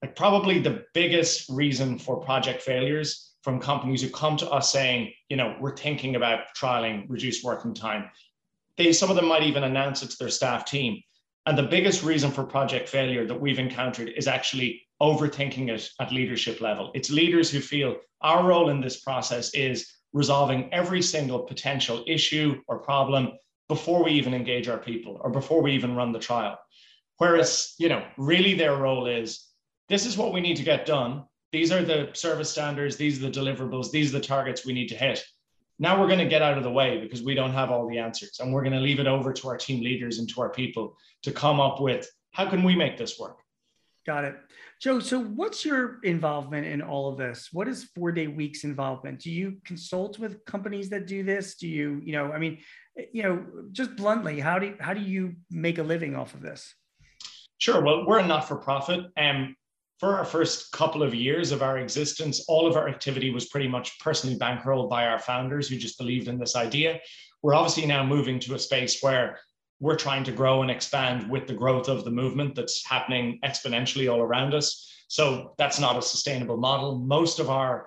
like 0.01 0.17
probably 0.17 0.59
the 0.59 0.85
biggest 0.95 1.51
reason 1.51 1.99
for 1.99 2.17
project 2.17 2.63
failures 2.63 3.35
from 3.43 3.61
companies 3.61 4.01
who 4.01 4.09
come 4.09 4.39
to 4.39 4.49
us 4.51 4.73
saying, 4.73 5.13
you 5.29 5.37
know, 5.37 5.55
we're 5.61 5.77
thinking 5.77 6.17
about 6.17 6.45
trialing 6.59 7.05
reduced 7.11 7.45
working 7.45 7.75
time. 7.75 8.09
They 8.79 8.95
some 8.95 9.11
of 9.11 9.17
them 9.17 9.29
might 9.29 9.43
even 9.43 9.65
announce 9.65 10.03
it 10.03 10.09
to 10.13 10.17
their 10.19 10.31
staff 10.31 10.65
team. 10.65 11.03
And 11.47 11.59
the 11.59 11.65
biggest 11.65 12.05
reason 12.05 12.31
for 12.31 12.45
project 12.45 12.89
failure 12.89 13.27
that 13.27 13.41
we've 13.41 13.59
encountered 13.59 14.11
is 14.17 14.29
actually 14.29 14.83
overthinking 15.01 15.69
it 15.71 15.91
at 16.01 16.13
leadership 16.13 16.61
level. 16.61 16.93
It's 16.95 17.11
leaders 17.11 17.51
who 17.51 17.61
feel 17.61 17.97
our 18.21 18.47
role 18.47 18.71
in 18.71 18.81
this 18.81 19.01
process 19.01 19.53
is 19.53 19.93
resolving 20.13 20.73
every 20.73 21.03
single 21.03 21.41
potential 21.41 22.05
issue 22.07 22.61
or 22.69 22.79
problem 22.79 23.33
before 23.69 24.05
we 24.05 24.13
even 24.13 24.35
engage 24.35 24.69
our 24.69 24.79
people 24.79 25.19
or 25.21 25.31
before 25.31 25.63
we 25.63 25.73
even 25.73 25.97
run 25.97 26.13
the 26.13 26.19
trial. 26.19 26.59
Whereas, 27.19 27.75
you 27.79 27.89
know, 27.89 28.05
really 28.17 28.55
their 28.55 28.77
role 28.77 29.07
is 29.07 29.49
this 29.89 30.07
is 30.07 30.17
what 30.17 30.33
we 30.33 30.41
need 30.41 30.57
to 30.59 30.63
get 30.63 30.87
done. 30.87 31.25
These 31.51 31.73
are 31.73 31.83
the 31.83 32.11
service 32.13 32.51
standards, 32.51 32.97
these 32.97 33.19
are 33.19 33.29
the 33.29 33.41
deliverables, 33.41 33.91
these 33.91 34.15
are 34.15 34.19
the 34.19 34.25
targets 34.25 34.65
we 34.65 34.73
need 34.73 34.89
to 34.89 34.97
hit. 34.97 35.25
Now 35.79 36.01
we're 36.01 36.07
going 36.07 36.19
to 36.19 36.27
get 36.27 36.43
out 36.43 36.59
of 36.59 36.65
the 36.65 36.71
way 36.71 36.99
because 36.99 37.23
we 37.23 37.35
don't 37.35 37.53
have 37.53 37.71
all 37.71 37.89
the 37.89 37.99
answers 37.99 38.39
and 38.41 38.53
we're 38.53 38.63
going 38.63 38.75
to 38.75 38.81
leave 38.81 39.01
it 39.01 39.07
over 39.07 39.33
to 39.33 39.49
our 39.49 39.57
team 39.57 39.83
leaders 39.83 40.19
and 40.19 40.29
to 40.31 40.41
our 40.41 40.51
people 40.51 40.97
to 41.23 41.33
come 41.33 41.61
up 41.61 41.81
with 41.81 42.09
how 42.33 42.49
can 42.49 42.63
we 42.63 42.77
make 42.77 42.97
this 42.97 43.19
work? 43.19 43.39
Got 44.07 44.25
it. 44.25 44.37
Joe, 44.81 44.99
so 44.99 45.23
what's 45.23 45.65
your 45.65 46.01
involvement 46.03 46.67
in 46.67 46.83
all 46.83 47.09
of 47.09 47.17
this? 47.17 47.51
What 47.53 47.69
is 47.69 47.85
four 47.95 48.11
day 48.11 48.27
weeks 48.27 48.65
involvement? 48.65 49.21
Do 49.21 49.31
you 49.31 49.59
consult 49.65 50.19
with 50.19 50.45
companies 50.45 50.91
that 50.91 51.07
do 51.07 51.23
this? 51.23 51.55
Do 51.55 51.69
you, 51.69 52.01
you 52.05 52.13
know, 52.13 52.33
I 52.33 52.39
mean, 52.39 52.59
you 53.13 53.23
know, 53.23 53.47
just 53.71 53.95
bluntly, 53.95 54.41
how 54.41 54.59
do 54.59 54.67
you, 54.67 54.77
how 54.81 54.93
do 54.93 55.01
you 55.01 55.37
make 55.51 55.79
a 55.79 55.85
living 55.85 56.17
off 56.17 56.35
of 56.35 56.43
this? 56.43 56.75
Sure. 57.59 57.81
Well, 57.81 58.05
we're 58.07 58.19
a 58.19 58.27
not 58.27 58.49
for 58.49 58.57
profit. 58.57 59.07
And 59.17 59.55
for 60.03 60.19
our 60.19 60.25
first 60.25 60.73
couple 60.73 61.01
of 61.05 61.15
years 61.15 61.53
of 61.53 61.63
our 61.63 61.79
existence, 61.79 62.45
all 62.49 62.67
of 62.67 62.75
our 62.75 62.89
activity 62.89 63.31
was 63.31 63.47
pretty 63.47 63.69
much 63.69 64.01
personally 64.01 64.37
bankrolled 64.37 64.91
by 64.91 65.07
our 65.07 65.21
founders 65.21 65.69
who 65.69 65.77
just 65.77 65.97
believed 65.97 66.27
in 66.27 66.41
this 66.41 66.57
idea. 66.57 66.99
We're 67.41 67.55
obviously 67.55 67.87
now 67.87 68.05
moving 68.05 68.41
to 68.41 68.57
a 68.57 68.59
space 68.59 69.01
where 69.01 69.39
we're 69.79 69.95
trying 69.95 70.25
to 70.25 70.33
grow 70.33 70.63
and 70.63 70.73
expand 70.73 71.31
with 71.31 71.47
the 71.47 71.55
growth 71.55 71.87
of 71.87 72.05
the 72.05 72.11
movement 72.11 72.57
that's 72.57 72.85
happening 72.85 73.39
exponentially 73.45 74.13
all 74.13 74.21
around 74.21 74.55
us. 74.55 74.93
So 75.07 75.55
that's 75.57 75.79
not 75.79 75.97
a 75.97 76.03
sustainable 76.03 76.57
model. 76.57 76.99
Most 76.99 77.39
of 77.39 77.49
our 77.49 77.87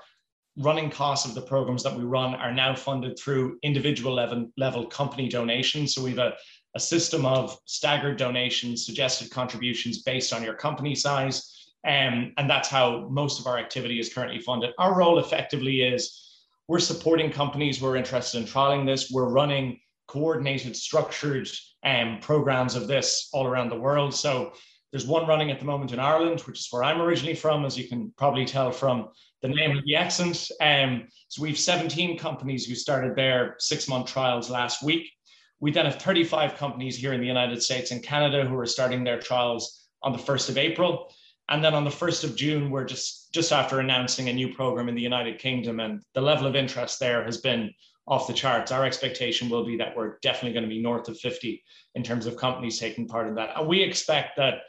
running 0.56 0.90
costs 0.90 1.28
of 1.28 1.36
the 1.36 1.42
programs 1.42 1.84
that 1.84 1.98
we 1.98 2.06
run 2.06 2.34
are 2.36 2.54
now 2.54 2.76
funded 2.76 3.20
through 3.20 3.60
individual 3.62 4.14
level, 4.14 4.50
level 4.56 4.86
company 4.86 5.28
donations. 5.28 5.94
So 5.94 6.02
we 6.02 6.12
have 6.12 6.20
a, 6.20 6.34
a 6.76 6.80
system 6.80 7.26
of 7.26 7.60
staggered 7.66 8.16
donations, 8.16 8.86
suggested 8.86 9.32
contributions 9.32 10.04
based 10.04 10.32
on 10.32 10.44
your 10.44 10.54
company 10.54 10.96
size. 10.96 11.52
Um, 11.86 12.34
and 12.38 12.50
that's 12.50 12.68
how 12.68 13.08
most 13.10 13.40
of 13.40 13.48
our 13.48 13.58
activity 13.58 14.00
is 14.00 14.14
currently 14.14 14.40
funded. 14.40 14.72
Our 14.80 14.98
role 14.98 15.20
effectively 15.20 15.82
is 15.82 16.22
we're 16.68 16.80
supporting 16.80 17.32
companies 17.32 17.78
who 17.78 17.88
are 17.88 17.96
interested 17.96 18.40
in 18.40 18.46
trialing 18.46 18.86
this. 18.86 19.12
We're 19.12 19.30
running 19.30 19.80
coordinated, 20.08 20.76
structured 20.76 21.48
um, 21.84 22.20
programs 22.22 22.76
of 22.76 22.88
this 22.88 23.30
all 23.34 23.46
around 23.46 23.70
the 23.70 23.80
world. 23.80 24.14
So 24.14 24.54
there's 24.92 25.06
one 25.06 25.28
running 25.28 25.52
at 25.52 25.60
the 25.60 25.66
moment 25.66 25.92
in 25.92 26.00
Ireland, 26.00 26.42
which 26.42 26.60
is 26.60 26.68
where 26.72 26.84
I'm 26.84 27.02
originally 27.02 27.36
from, 27.36 27.66
as 27.66 27.78
you 27.78 27.88
can 27.88 28.12
probably 28.18 28.46
tell 28.46 28.72
from 28.72 29.10
the 29.42 29.50
name 29.50 29.78
of 29.78 29.84
the 29.84 29.96
accent. 29.96 30.50
Um, 30.62 31.08
so 31.28 31.42
we 31.42 31.50
have 31.50 31.60
17 31.60 32.18
companies 32.18 32.66
who 32.66 32.76
started 32.76 33.16
their 33.16 33.56
six 33.60 33.88
month 33.88 34.08
trials 34.08 34.50
last 34.50 34.82
week. 34.82 35.12
We 35.60 35.72
then 35.72 35.86
have 35.86 36.02
35 36.02 36.56
companies 36.56 36.98
here 36.98 37.14
in 37.14 37.22
the 37.22 37.28
United 37.28 37.62
States 37.62 37.92
and 37.92 38.02
Canada 38.02 38.46
who 38.46 38.58
are 38.58 38.66
starting 38.66 39.04
their 39.04 39.20
trials 39.20 39.88
on 40.02 40.12
the 40.12 40.18
1st 40.18 40.50
of 40.50 40.58
April. 40.58 41.12
And 41.50 41.64
then 41.64 41.76
on 41.76 41.84
the 41.84 41.92
1st 41.92 42.24
of 42.24 42.36
June, 42.36 42.72
we're 42.72 42.86
just, 42.86 43.34
just 43.34 43.52
after 43.52 43.80
announcing 43.80 44.30
a 44.30 44.34
new 44.34 44.54
program 44.54 44.90
in 44.90 44.96
the 44.96 45.02
United 45.02 45.40
Kingdom. 45.40 45.80
And 45.80 46.02
the 46.14 46.22
level 46.22 46.48
of 46.48 46.56
interest 46.56 47.00
there 47.00 47.24
has 47.24 47.38
been 47.38 47.72
off 48.08 48.28
the 48.28 48.34
charts. 48.34 48.72
Our 48.72 48.86
expectation 48.86 49.50
will 49.50 49.66
be 49.66 49.78
that 49.78 49.96
we're 49.96 50.18
definitely 50.22 50.54
going 50.54 50.64
to 50.64 50.76
be 50.76 50.82
north 50.82 51.08
of 51.08 51.18
50 51.20 51.64
in 51.96 52.04
terms 52.04 52.26
of 52.26 52.38
companies 52.38 52.80
taking 52.80 53.08
part 53.08 53.28
in 53.28 53.36
that. 53.36 53.52
And 53.58 53.68
we 53.68 53.82
expect 53.82 54.38
that 54.38 54.62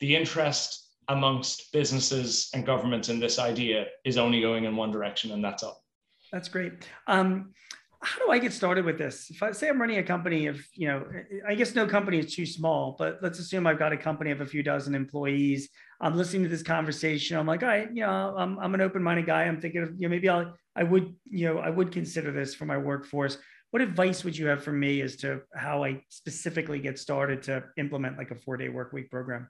the 0.00 0.16
interest 0.16 0.90
amongst 1.08 1.72
businesses 1.72 2.48
and 2.54 2.64
governments 2.64 3.08
in 3.08 3.20
this 3.20 3.38
idea 3.38 3.86
is 4.04 4.18
only 4.18 4.40
going 4.40 4.64
in 4.64 4.76
one 4.76 4.90
direction, 4.90 5.32
and 5.32 5.44
that's 5.44 5.62
up. 5.62 5.80
That's 6.32 6.48
great. 6.48 6.72
Um, 7.06 7.52
how 8.02 8.24
do 8.24 8.32
I 8.32 8.38
get 8.38 8.52
started 8.52 8.84
with 8.84 8.98
this? 8.98 9.30
If 9.30 9.42
I 9.42 9.52
say 9.52 9.68
I'm 9.68 9.80
running 9.80 9.98
a 9.98 10.02
company 10.02 10.46
of, 10.46 10.60
you 10.74 10.88
know, 10.88 11.06
I 11.46 11.54
guess 11.54 11.74
no 11.74 11.86
company 11.86 12.18
is 12.18 12.34
too 12.34 12.46
small, 12.46 12.96
but 12.98 13.18
let's 13.22 13.38
assume 13.38 13.66
I've 13.66 13.78
got 13.78 13.92
a 13.92 13.96
company 13.96 14.32
of 14.32 14.40
a 14.40 14.46
few 14.46 14.62
dozen 14.62 14.94
employees. 14.94 15.68
I'm 16.02 16.16
listening 16.16 16.42
to 16.42 16.48
this 16.48 16.64
conversation. 16.64 17.36
I'm 17.36 17.46
like, 17.46 17.62
all 17.62 17.68
right, 17.68 17.88
you 17.92 18.02
know, 18.02 18.34
I'm, 18.36 18.58
I'm 18.58 18.74
an 18.74 18.80
open-minded 18.80 19.24
guy. 19.24 19.44
I'm 19.44 19.60
thinking 19.60 19.82
of, 19.82 19.90
you 19.96 20.02
know, 20.02 20.08
maybe 20.08 20.28
I'll, 20.28 20.52
I 20.74 20.82
would, 20.82 21.14
you 21.30 21.46
know, 21.46 21.60
I 21.60 21.70
would 21.70 21.92
consider 21.92 22.32
this 22.32 22.56
for 22.56 22.64
my 22.64 22.76
workforce. 22.76 23.38
What 23.70 23.82
advice 23.82 24.24
would 24.24 24.36
you 24.36 24.46
have 24.46 24.64
for 24.64 24.72
me 24.72 25.00
as 25.00 25.16
to 25.18 25.42
how 25.54 25.84
I 25.84 26.02
specifically 26.08 26.80
get 26.80 26.98
started 26.98 27.42
to 27.44 27.64
implement 27.78 28.18
like 28.18 28.32
a 28.32 28.34
four-day 28.34 28.68
work 28.68 28.92
week 28.92 29.10
program? 29.10 29.48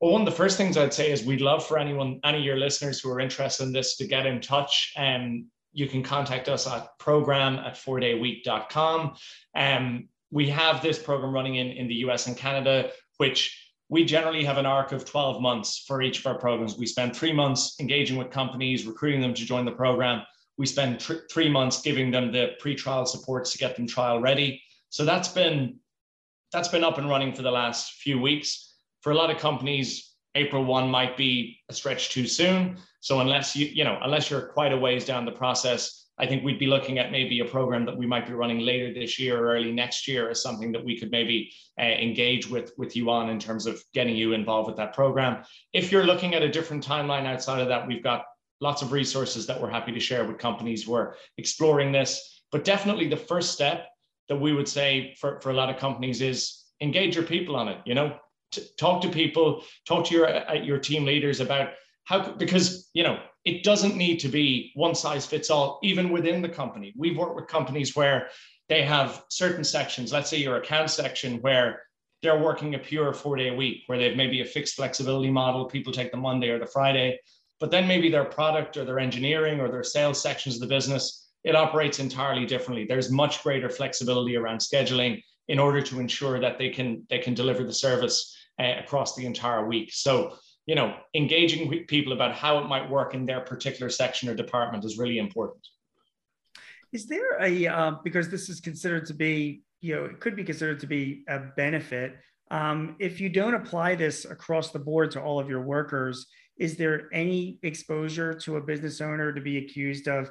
Well, 0.00 0.12
one 0.12 0.22
of 0.22 0.26
the 0.26 0.32
first 0.32 0.56
things 0.56 0.76
I'd 0.76 0.94
say 0.94 1.10
is 1.10 1.24
we'd 1.24 1.40
love 1.40 1.66
for 1.66 1.76
anyone, 1.76 2.20
any 2.24 2.38
of 2.38 2.44
your 2.44 2.56
listeners 2.56 3.00
who 3.00 3.10
are 3.10 3.20
interested 3.20 3.64
in 3.64 3.72
this 3.72 3.96
to 3.96 4.06
get 4.06 4.26
in 4.26 4.40
touch. 4.40 4.92
And 4.96 5.22
um, 5.22 5.46
you 5.72 5.88
can 5.88 6.04
contact 6.04 6.48
us 6.48 6.68
at 6.68 6.96
program 6.98 7.56
at 7.56 7.74
fourdayweek.com. 7.74 9.16
Um, 9.56 10.08
we 10.30 10.48
have 10.50 10.82
this 10.82 11.00
program 11.00 11.32
running 11.32 11.56
in, 11.56 11.68
in 11.68 11.88
the 11.88 11.94
US 12.06 12.28
and 12.28 12.36
Canada, 12.36 12.90
which 13.16 13.63
we 13.94 14.04
generally 14.04 14.44
have 14.44 14.58
an 14.58 14.66
arc 14.66 14.90
of 14.90 15.04
12 15.04 15.40
months 15.40 15.84
for 15.86 16.02
each 16.02 16.18
of 16.18 16.26
our 16.26 16.36
programs. 16.36 16.76
We 16.76 16.84
spend 16.84 17.14
three 17.14 17.32
months 17.32 17.76
engaging 17.78 18.16
with 18.16 18.28
companies, 18.28 18.86
recruiting 18.86 19.20
them 19.20 19.34
to 19.34 19.44
join 19.44 19.64
the 19.64 19.70
program. 19.70 20.22
We 20.58 20.66
spend 20.66 20.98
tr- 20.98 21.26
three 21.30 21.48
months 21.48 21.80
giving 21.80 22.10
them 22.10 22.32
the 22.32 22.54
pre-trial 22.58 23.06
supports 23.06 23.52
to 23.52 23.58
get 23.58 23.76
them 23.76 23.86
trial 23.86 24.20
ready. 24.20 24.60
So 24.88 25.04
that's 25.04 25.28
been 25.28 25.78
that's 26.52 26.66
been 26.66 26.82
up 26.82 26.98
and 26.98 27.08
running 27.08 27.32
for 27.34 27.42
the 27.42 27.52
last 27.52 27.92
few 27.92 28.20
weeks 28.20 28.74
for 29.00 29.12
a 29.12 29.14
lot 29.14 29.30
of 29.30 29.38
companies, 29.38 30.14
April 30.34 30.64
1 30.64 30.90
might 30.90 31.16
be 31.16 31.60
a 31.68 31.72
stretch 31.72 32.10
too 32.10 32.26
soon. 32.26 32.78
So 32.98 33.20
unless 33.20 33.54
you, 33.54 33.66
you 33.66 33.84
know, 33.84 34.00
unless 34.02 34.28
you're 34.28 34.48
quite 34.48 34.72
a 34.72 34.76
ways 34.76 35.04
down 35.04 35.24
the 35.24 35.30
process, 35.30 36.03
I 36.18 36.26
think 36.26 36.44
we'd 36.44 36.58
be 36.58 36.66
looking 36.66 36.98
at 36.98 37.10
maybe 37.10 37.40
a 37.40 37.44
program 37.44 37.84
that 37.86 37.96
we 37.96 38.06
might 38.06 38.26
be 38.26 38.34
running 38.34 38.60
later 38.60 38.94
this 38.94 39.18
year 39.18 39.38
or 39.38 39.54
early 39.54 39.72
next 39.72 40.06
year 40.06 40.30
as 40.30 40.42
something 40.42 40.70
that 40.72 40.84
we 40.84 40.98
could 40.98 41.10
maybe 41.10 41.52
uh, 41.78 41.82
engage 41.82 42.48
with 42.48 42.72
with 42.78 42.94
you 42.94 43.10
on 43.10 43.30
in 43.30 43.38
terms 43.38 43.66
of 43.66 43.82
getting 43.94 44.16
you 44.16 44.32
involved 44.32 44.68
with 44.68 44.76
that 44.76 44.94
program. 44.94 45.42
If 45.72 45.90
you're 45.90 46.06
looking 46.06 46.34
at 46.34 46.42
a 46.42 46.48
different 46.48 46.86
timeline 46.86 47.26
outside 47.26 47.60
of 47.60 47.68
that, 47.68 47.86
we've 47.86 48.02
got 48.02 48.24
lots 48.60 48.82
of 48.82 48.92
resources 48.92 49.46
that 49.46 49.60
we're 49.60 49.70
happy 49.70 49.92
to 49.92 50.00
share 50.00 50.24
with 50.24 50.38
companies 50.38 50.84
who 50.84 50.94
are 50.94 51.16
exploring 51.38 51.90
this. 51.90 52.42
But 52.52 52.64
definitely 52.64 53.08
the 53.08 53.16
first 53.16 53.52
step 53.52 53.88
that 54.28 54.36
we 54.36 54.52
would 54.52 54.68
say 54.68 55.14
for, 55.20 55.40
for 55.40 55.50
a 55.50 55.54
lot 55.54 55.70
of 55.70 55.76
companies 55.78 56.20
is 56.20 56.64
engage 56.80 57.16
your 57.16 57.24
people 57.24 57.56
on 57.56 57.68
it. 57.68 57.78
You 57.84 57.94
know, 57.94 58.16
talk 58.78 59.02
to 59.02 59.08
people, 59.08 59.64
talk 59.86 60.06
to 60.06 60.14
your 60.14 60.50
uh, 60.50 60.54
your 60.54 60.78
team 60.78 61.04
leaders 61.04 61.40
about 61.40 61.70
how 62.04 62.32
because 62.32 62.90
you 62.94 63.02
know 63.02 63.18
it 63.44 63.62
doesn't 63.62 63.96
need 63.96 64.18
to 64.20 64.28
be 64.28 64.72
one 64.74 64.94
size 64.94 65.26
fits 65.26 65.50
all 65.50 65.78
even 65.82 66.10
within 66.10 66.42
the 66.42 66.48
company. 66.48 66.94
We've 66.96 67.16
worked 67.16 67.36
with 67.36 67.46
companies 67.46 67.94
where 67.94 68.28
they 68.68 68.82
have 68.82 69.24
certain 69.28 69.64
sections. 69.64 70.12
Let's 70.12 70.30
say 70.30 70.38
your 70.38 70.56
account 70.56 70.90
section 70.90 71.40
where 71.40 71.82
they're 72.22 72.42
working 72.42 72.74
a 72.74 72.78
pure 72.78 73.12
four 73.12 73.36
day 73.36 73.50
week, 73.50 73.82
where 73.86 73.98
they've 73.98 74.16
maybe 74.16 74.40
a 74.40 74.46
fixed 74.46 74.76
flexibility 74.76 75.30
model. 75.30 75.66
People 75.66 75.92
take 75.92 76.10
the 76.10 76.16
Monday 76.16 76.48
or 76.48 76.58
the 76.58 76.66
Friday, 76.66 77.18
but 77.60 77.70
then 77.70 77.86
maybe 77.86 78.10
their 78.10 78.24
product 78.24 78.76
or 78.78 78.84
their 78.84 78.98
engineering 78.98 79.60
or 79.60 79.70
their 79.70 79.84
sales 79.84 80.20
sections 80.22 80.54
of 80.56 80.62
the 80.62 80.66
business 80.66 81.24
it 81.44 81.54
operates 81.54 81.98
entirely 81.98 82.46
differently. 82.46 82.86
There's 82.86 83.10
much 83.10 83.42
greater 83.42 83.68
flexibility 83.68 84.36
around 84.36 84.58
scheduling 84.58 85.22
in 85.48 85.58
order 85.58 85.82
to 85.82 86.00
ensure 86.00 86.40
that 86.40 86.58
they 86.58 86.70
can 86.70 87.06
they 87.10 87.18
can 87.18 87.34
deliver 87.34 87.64
the 87.64 87.72
service 87.72 88.34
uh, 88.58 88.72
across 88.78 89.14
the 89.14 89.26
entire 89.26 89.66
week. 89.66 89.92
So, 89.92 90.36
you 90.66 90.74
know, 90.74 90.94
engaging 91.14 91.84
people 91.86 92.12
about 92.12 92.34
how 92.34 92.58
it 92.58 92.66
might 92.66 92.88
work 92.88 93.14
in 93.14 93.26
their 93.26 93.40
particular 93.40 93.90
section 93.90 94.28
or 94.28 94.34
department 94.34 94.84
is 94.84 94.98
really 94.98 95.18
important. 95.18 95.60
Is 96.92 97.06
there 97.06 97.42
a, 97.42 97.66
uh, 97.66 97.90
because 98.02 98.30
this 98.30 98.48
is 98.48 98.60
considered 98.60 99.06
to 99.06 99.14
be, 99.14 99.62
you 99.80 99.96
know, 99.96 100.04
it 100.04 100.20
could 100.20 100.36
be 100.36 100.44
considered 100.44 100.80
to 100.80 100.86
be 100.86 101.24
a 101.28 101.38
benefit. 101.56 102.16
Um, 102.50 102.96
if 102.98 103.20
you 103.20 103.28
don't 103.28 103.54
apply 103.54 103.96
this 103.96 104.24
across 104.24 104.70
the 104.70 104.78
board 104.78 105.10
to 105.12 105.20
all 105.20 105.38
of 105.38 105.48
your 105.48 105.62
workers, 105.62 106.26
is 106.56 106.76
there 106.76 107.08
any 107.12 107.58
exposure 107.62 108.32
to 108.32 108.56
a 108.56 108.60
business 108.60 109.00
owner 109.00 109.32
to 109.32 109.40
be 109.40 109.58
accused 109.58 110.08
of 110.08 110.30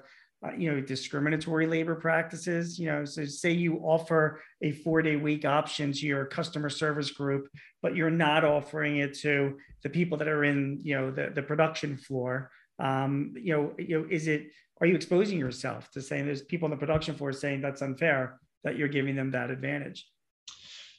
you 0.58 0.72
know 0.72 0.82
discriminatory 0.82 1.66
labor 1.66 1.96
practices 1.96 2.78
you 2.78 2.88
know 2.88 3.06
so 3.06 3.24
say 3.24 3.52
you 3.52 3.78
offer 3.78 4.42
a 4.62 4.72
four 4.72 5.02
day 5.02 5.16
week 5.16 5.46
option 5.46 5.94
to 5.94 6.06
your 6.06 6.26
customer 6.26 6.70
service 6.70 7.12
group 7.12 7.48
but 7.82 7.96
you're 7.96 8.10
not 8.10 8.44
offering 8.44 8.98
it 8.98 9.14
to 9.14 9.58
the 9.84 9.90
people 9.90 10.18
that 10.18 10.28
are 10.28 10.44
in 10.44 10.80
you 10.84 10.96
know 10.96 11.12
the, 11.12 11.32
the 11.34 11.42
production 11.42 11.96
floor 11.96 12.52
um, 12.80 13.34
you 13.38 13.54
know 13.54 13.74
you 13.78 14.00
know 14.00 14.08
is 14.10 14.28
it 14.28 14.48
are 14.82 14.88
you 14.88 14.96
exposing 14.96 15.40
yourself 15.40 15.90
to 15.92 16.02
saying 16.02 16.26
there's 16.26 16.42
people 16.42 16.66
on 16.66 16.72
the 16.72 16.78
production 16.78 17.16
floor 17.16 17.32
saying 17.32 17.62
that's 17.62 17.82
unfair 17.82 18.40
that 18.64 18.78
you're 18.78 18.88
giving 18.88 19.16
them 19.16 19.32
that 19.32 19.50
advantage? 19.50 20.08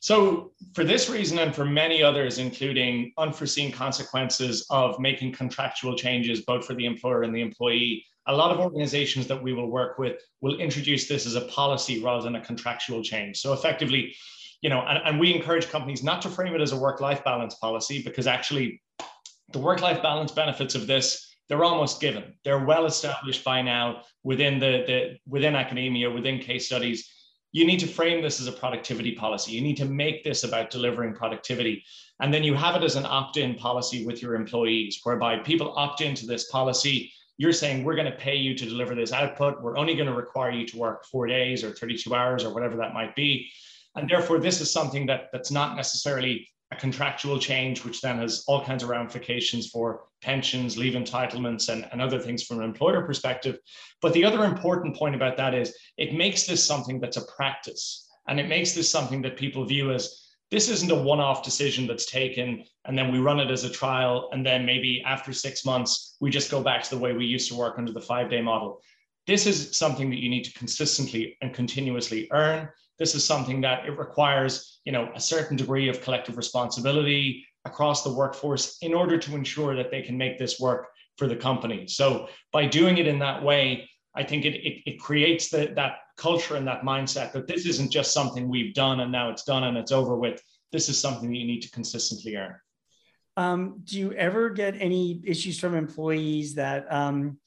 So, 0.00 0.52
for 0.74 0.84
this 0.84 1.08
reason 1.08 1.38
and 1.38 1.54
for 1.54 1.64
many 1.64 2.02
others, 2.02 2.38
including 2.38 3.12
unforeseen 3.16 3.72
consequences 3.72 4.66
of 4.68 4.98
making 5.00 5.32
contractual 5.32 5.96
changes, 5.96 6.42
both 6.42 6.66
for 6.66 6.74
the 6.74 6.84
employer 6.84 7.22
and 7.22 7.34
the 7.34 7.40
employee, 7.40 8.04
a 8.26 8.34
lot 8.34 8.50
of 8.50 8.58
organizations 8.58 9.26
that 9.26 9.42
we 9.42 9.52
will 9.52 9.70
work 9.70 9.98
with 9.98 10.20
will 10.40 10.58
introduce 10.58 11.08
this 11.08 11.26
as 11.26 11.34
a 11.34 11.42
policy 11.42 12.02
rather 12.02 12.22
than 12.22 12.36
a 12.36 12.44
contractual 12.44 13.02
change. 13.02 13.38
So 13.38 13.52
effectively, 13.52 14.14
you 14.62 14.70
know, 14.70 14.80
and, 14.80 14.98
and 15.04 15.20
we 15.20 15.34
encourage 15.34 15.68
companies 15.68 16.02
not 16.02 16.22
to 16.22 16.28
frame 16.28 16.54
it 16.54 16.60
as 16.60 16.72
a 16.72 16.76
work-life 16.76 17.22
balance 17.22 17.54
policy 17.56 18.02
because 18.02 18.26
actually 18.26 18.80
the 19.52 19.58
work-life 19.58 20.02
balance 20.02 20.32
benefits 20.32 20.74
of 20.74 20.86
this 20.86 21.34
they're 21.48 21.64
almost 21.64 22.00
given. 22.00 22.34
They're 22.44 22.64
well 22.64 22.86
established 22.86 23.44
by 23.44 23.60
now 23.62 24.02
within 24.22 24.58
the, 24.58 24.84
the 24.86 25.16
within 25.26 25.54
academia, 25.54 26.10
within 26.10 26.38
case 26.38 26.66
studies. 26.66 27.10
You 27.52 27.66
need 27.66 27.80
to 27.80 27.86
frame 27.86 28.22
this 28.22 28.40
as 28.40 28.46
a 28.46 28.52
productivity 28.52 29.14
policy. 29.14 29.52
You 29.52 29.60
need 29.60 29.76
to 29.76 29.84
make 29.84 30.24
this 30.24 30.42
about 30.42 30.70
delivering 30.70 31.14
productivity. 31.14 31.84
And 32.20 32.32
then 32.32 32.42
you 32.42 32.54
have 32.54 32.74
it 32.76 32.82
as 32.82 32.96
an 32.96 33.06
opt-in 33.06 33.54
policy 33.56 34.04
with 34.04 34.22
your 34.22 34.34
employees, 34.34 35.00
whereby 35.04 35.38
people 35.38 35.74
opt 35.76 36.00
into 36.00 36.26
this 36.26 36.50
policy 36.50 37.12
you're 37.36 37.52
saying 37.52 37.84
we're 37.84 37.96
going 37.96 38.10
to 38.10 38.16
pay 38.16 38.36
you 38.36 38.54
to 38.54 38.64
deliver 38.64 38.94
this 38.94 39.12
output. 39.12 39.62
We're 39.62 39.76
only 39.76 39.94
going 39.94 40.08
to 40.08 40.14
require 40.14 40.50
you 40.50 40.66
to 40.66 40.78
work 40.78 41.04
four 41.06 41.26
days 41.26 41.64
or 41.64 41.72
32 41.72 42.14
hours 42.14 42.44
or 42.44 42.54
whatever 42.54 42.76
that 42.76 42.94
might 42.94 43.14
be. 43.14 43.50
And 43.96 44.08
therefore, 44.08 44.38
this 44.38 44.60
is 44.60 44.70
something 44.70 45.06
that, 45.06 45.30
that's 45.32 45.50
not 45.50 45.76
necessarily 45.76 46.48
a 46.72 46.76
contractual 46.76 47.38
change, 47.38 47.84
which 47.84 48.00
then 48.00 48.18
has 48.18 48.44
all 48.46 48.64
kinds 48.64 48.82
of 48.82 48.88
ramifications 48.88 49.68
for 49.68 50.04
pensions, 50.22 50.76
leave 50.76 50.94
entitlements, 50.94 51.68
and, 51.68 51.86
and 51.92 52.00
other 52.00 52.18
things 52.18 52.42
from 52.42 52.58
an 52.58 52.64
employer 52.64 53.02
perspective. 53.02 53.58
But 54.00 54.12
the 54.12 54.24
other 54.24 54.44
important 54.44 54.96
point 54.96 55.14
about 55.14 55.36
that 55.36 55.54
is 55.54 55.76
it 55.98 56.14
makes 56.14 56.46
this 56.46 56.64
something 56.64 57.00
that's 57.00 57.16
a 57.16 57.26
practice. 57.36 58.08
And 58.26 58.40
it 58.40 58.48
makes 58.48 58.72
this 58.72 58.90
something 58.90 59.22
that 59.22 59.36
people 59.36 59.64
view 59.64 59.92
as 59.92 60.24
this 60.50 60.68
isn't 60.68 60.90
a 60.90 61.02
one-off 61.02 61.42
decision 61.42 61.86
that's 61.86 62.06
taken 62.10 62.64
and 62.86 62.96
then 62.98 63.10
we 63.12 63.18
run 63.18 63.40
it 63.40 63.50
as 63.50 63.64
a 63.64 63.70
trial 63.70 64.28
and 64.32 64.44
then 64.44 64.64
maybe 64.64 65.02
after 65.06 65.32
six 65.32 65.64
months 65.64 66.16
we 66.20 66.30
just 66.30 66.50
go 66.50 66.62
back 66.62 66.82
to 66.82 66.90
the 66.90 67.00
way 67.00 67.12
we 67.12 67.24
used 67.24 67.48
to 67.48 67.56
work 67.56 67.78
under 67.78 67.92
the 67.92 68.00
five 68.00 68.30
day 68.30 68.42
model 68.42 68.80
this 69.26 69.46
is 69.46 69.76
something 69.76 70.10
that 70.10 70.22
you 70.22 70.28
need 70.28 70.44
to 70.44 70.52
consistently 70.52 71.36
and 71.40 71.54
continuously 71.54 72.28
earn 72.32 72.68
This 72.98 73.14
is 73.14 73.24
something 73.24 73.60
that 73.62 73.86
it 73.86 73.98
requires, 73.98 74.80
you 74.84 74.92
know, 74.92 75.10
a 75.14 75.20
certain 75.20 75.56
degree 75.56 75.88
of 75.88 76.00
collective 76.00 76.36
responsibility 76.36 77.44
across 77.64 78.04
the 78.04 78.12
workforce 78.12 78.76
in 78.82 78.94
order 78.94 79.18
to 79.18 79.34
ensure 79.34 79.74
that 79.76 79.90
they 79.90 80.02
can 80.02 80.16
make 80.16 80.38
this 80.38 80.60
work 80.60 80.88
for 81.16 81.26
the 81.26 81.36
company. 81.36 81.86
So 81.86 82.28
by 82.52 82.66
doing 82.66 82.98
it 82.98 83.06
in 83.06 83.18
that 83.20 83.42
way, 83.42 83.88
I 84.14 84.22
think 84.22 84.44
it, 84.44 84.54
it, 84.54 84.82
it 84.86 85.00
creates 85.00 85.48
the, 85.48 85.72
that 85.74 85.96
culture 86.16 86.56
and 86.56 86.66
that 86.68 86.82
mindset 86.82 87.32
that 87.32 87.48
this 87.48 87.66
isn't 87.66 87.90
just 87.90 88.12
something 88.12 88.48
we've 88.48 88.74
done 88.74 89.00
and 89.00 89.10
now 89.10 89.30
it's 89.30 89.44
done 89.44 89.64
and 89.64 89.76
it's 89.76 89.92
over 89.92 90.16
with. 90.16 90.40
This 90.70 90.88
is 90.88 91.00
something 91.00 91.30
that 91.30 91.38
you 91.38 91.46
need 91.46 91.62
to 91.62 91.70
consistently 91.70 92.36
earn. 92.36 92.54
Um, 93.36 93.80
do 93.84 93.98
you 93.98 94.12
ever 94.12 94.50
get 94.50 94.76
any 94.80 95.20
issues 95.24 95.58
from 95.58 95.74
employees 95.74 96.54
that 96.54 96.90
um, 96.92 97.38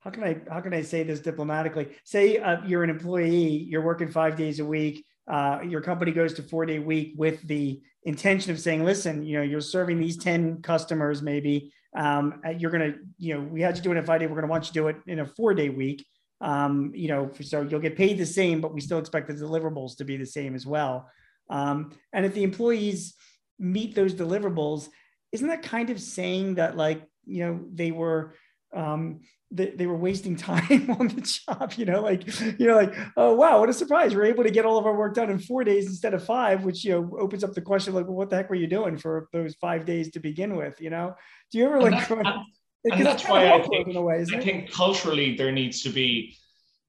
how 0.00 0.10
can 0.10 0.24
I 0.24 0.40
how 0.50 0.60
can 0.60 0.74
I 0.74 0.82
say 0.82 1.02
this 1.02 1.20
diplomatically? 1.20 1.88
Say 2.04 2.38
uh, 2.38 2.58
you're 2.66 2.84
an 2.84 2.90
employee, 2.90 3.66
you're 3.68 3.82
working 3.82 4.08
five 4.10 4.36
days 4.36 4.60
a 4.60 4.64
week. 4.64 5.04
Uh, 5.26 5.60
your 5.66 5.80
company 5.80 6.12
goes 6.12 6.34
to 6.34 6.42
four 6.42 6.66
day 6.66 6.78
week 6.78 7.14
with 7.16 7.42
the 7.46 7.80
intention 8.04 8.50
of 8.50 8.58
saying, 8.58 8.84
listen, 8.84 9.22
you 9.22 9.36
know, 9.36 9.42
you're 9.42 9.60
serving 9.60 9.98
these 9.98 10.16
ten 10.16 10.60
customers, 10.62 11.22
maybe 11.22 11.72
um, 11.96 12.40
uh, 12.46 12.50
you're 12.50 12.70
gonna, 12.70 12.94
you 13.18 13.34
know, 13.34 13.40
we 13.40 13.60
had 13.60 13.76
you 13.76 13.82
do 13.82 13.92
it 13.92 13.96
in 13.96 14.04
five 14.04 14.20
day. 14.20 14.26
We're 14.26 14.36
gonna 14.36 14.46
want 14.46 14.64
you 14.64 14.68
to 14.68 14.74
do 14.74 14.88
it 14.88 14.96
in 15.06 15.20
a 15.20 15.26
four 15.26 15.54
day 15.54 15.68
week. 15.68 16.06
Um, 16.40 16.92
you 16.94 17.08
know, 17.08 17.30
so 17.42 17.62
you'll 17.62 17.80
get 17.80 17.96
paid 17.96 18.16
the 18.16 18.26
same, 18.26 18.60
but 18.60 18.72
we 18.72 18.80
still 18.80 18.98
expect 18.98 19.28
the 19.28 19.34
deliverables 19.34 19.96
to 19.98 20.04
be 20.04 20.16
the 20.16 20.26
same 20.26 20.54
as 20.54 20.66
well. 20.66 21.10
Um, 21.50 21.92
and 22.14 22.24
if 22.24 22.32
the 22.32 22.44
employees 22.44 23.14
meet 23.58 23.94
those 23.94 24.14
deliverables, 24.14 24.88
isn't 25.32 25.48
that 25.48 25.62
kind 25.62 25.90
of 25.90 26.00
saying 26.00 26.56
that 26.56 26.76
like 26.76 27.02
you 27.24 27.44
know 27.46 27.60
they 27.72 27.90
were 27.90 28.34
um, 28.74 29.20
they, 29.50 29.70
they 29.70 29.86
were 29.86 29.96
wasting 29.96 30.36
time 30.50 30.90
on 30.98 31.08
the 31.08 31.20
job 31.20 31.72
you 31.76 31.84
know 31.84 32.00
like 32.00 32.26
you 32.58 32.66
know 32.66 32.76
like 32.76 32.94
oh 33.16 33.34
wow 33.34 33.60
what 33.60 33.68
a 33.68 33.72
surprise. 33.72 34.14
We're 34.14 34.26
able 34.26 34.44
to 34.44 34.50
get 34.50 34.64
all 34.64 34.78
of 34.78 34.86
our 34.86 34.96
work 34.96 35.14
done 35.14 35.30
in 35.30 35.38
four 35.38 35.64
days 35.64 35.86
instead 35.86 36.14
of 36.14 36.24
five 36.24 36.64
which 36.64 36.84
you 36.84 36.92
know 36.92 37.18
opens 37.18 37.44
up 37.44 37.54
the 37.54 37.60
question 37.60 37.94
like 37.94 38.06
well, 38.06 38.16
what 38.16 38.30
the 38.30 38.36
heck 38.36 38.50
were 38.50 38.56
you 38.56 38.66
doing 38.66 38.96
for 38.96 39.28
those 39.32 39.54
five 39.60 39.84
days 39.84 40.10
to 40.12 40.20
begin 40.20 40.56
with 40.56 40.80
you 40.80 40.90
know? 40.90 41.14
Do 41.50 41.58
you 41.58 41.66
ever 41.66 41.80
like 41.80 42.10
and, 42.10 42.24
that, 42.24 42.98
and 42.98 43.06
that's 43.06 43.28
why 43.28 43.50
I 43.50 43.60
think, 43.62 43.88
way, 43.88 44.24
I 44.32 44.40
think 44.40 44.72
culturally 44.72 45.36
there 45.36 45.52
needs 45.52 45.82
to 45.82 45.90
be 45.90 46.36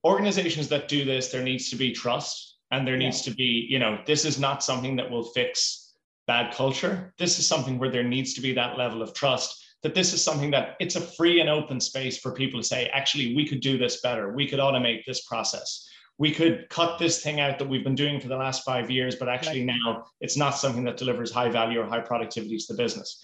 organizations 0.03 0.67
that 0.69 0.87
do 0.87 1.05
this 1.05 1.29
there 1.29 1.43
needs 1.43 1.69
to 1.69 1.75
be 1.75 1.91
trust 1.91 2.57
and 2.71 2.87
there 2.87 2.97
needs 2.97 3.25
yeah. 3.25 3.31
to 3.31 3.37
be 3.37 3.67
you 3.69 3.79
know 3.79 3.99
this 4.05 4.25
is 4.25 4.39
not 4.39 4.63
something 4.63 4.95
that 4.95 5.09
will 5.09 5.23
fix 5.23 5.80
bad 6.31 6.53
culture. 6.53 7.13
This 7.17 7.39
is 7.39 7.45
something 7.45 7.77
where 7.77 7.91
there 7.91 8.05
needs 8.15 8.33
to 8.35 8.41
be 8.41 8.53
that 8.53 8.77
level 8.77 9.01
of 9.01 9.13
trust 9.13 9.61
that 9.83 9.93
this 9.93 10.13
is 10.13 10.23
something 10.23 10.49
that 10.51 10.77
it's 10.79 10.95
a 10.95 11.01
free 11.01 11.41
and 11.41 11.49
open 11.49 11.81
space 11.81 12.17
for 12.17 12.31
people 12.31 12.57
to 12.61 12.65
say, 12.65 12.89
actually, 12.93 13.35
we 13.35 13.45
could 13.45 13.59
do 13.59 13.77
this 13.77 13.99
better. 13.99 14.31
We 14.31 14.47
could 14.47 14.59
automate 14.59 15.03
this 15.03 15.25
process. 15.25 15.89
We 16.17 16.31
could 16.31 16.67
cut 16.69 16.99
this 16.99 17.21
thing 17.21 17.41
out 17.41 17.59
that 17.59 17.67
we've 17.67 17.83
been 17.83 17.95
doing 17.95 18.21
for 18.21 18.29
the 18.29 18.37
last 18.37 18.63
five 18.63 18.89
years, 18.89 19.15
but 19.17 19.27
actually 19.27 19.65
now 19.65 20.05
it's 20.21 20.37
not 20.37 20.51
something 20.51 20.85
that 20.85 20.95
delivers 20.95 21.31
high 21.31 21.49
value 21.49 21.81
or 21.81 21.85
high 21.85 21.99
productivity 21.99 22.57
to 22.57 22.65
the 22.69 22.81
business. 22.81 23.21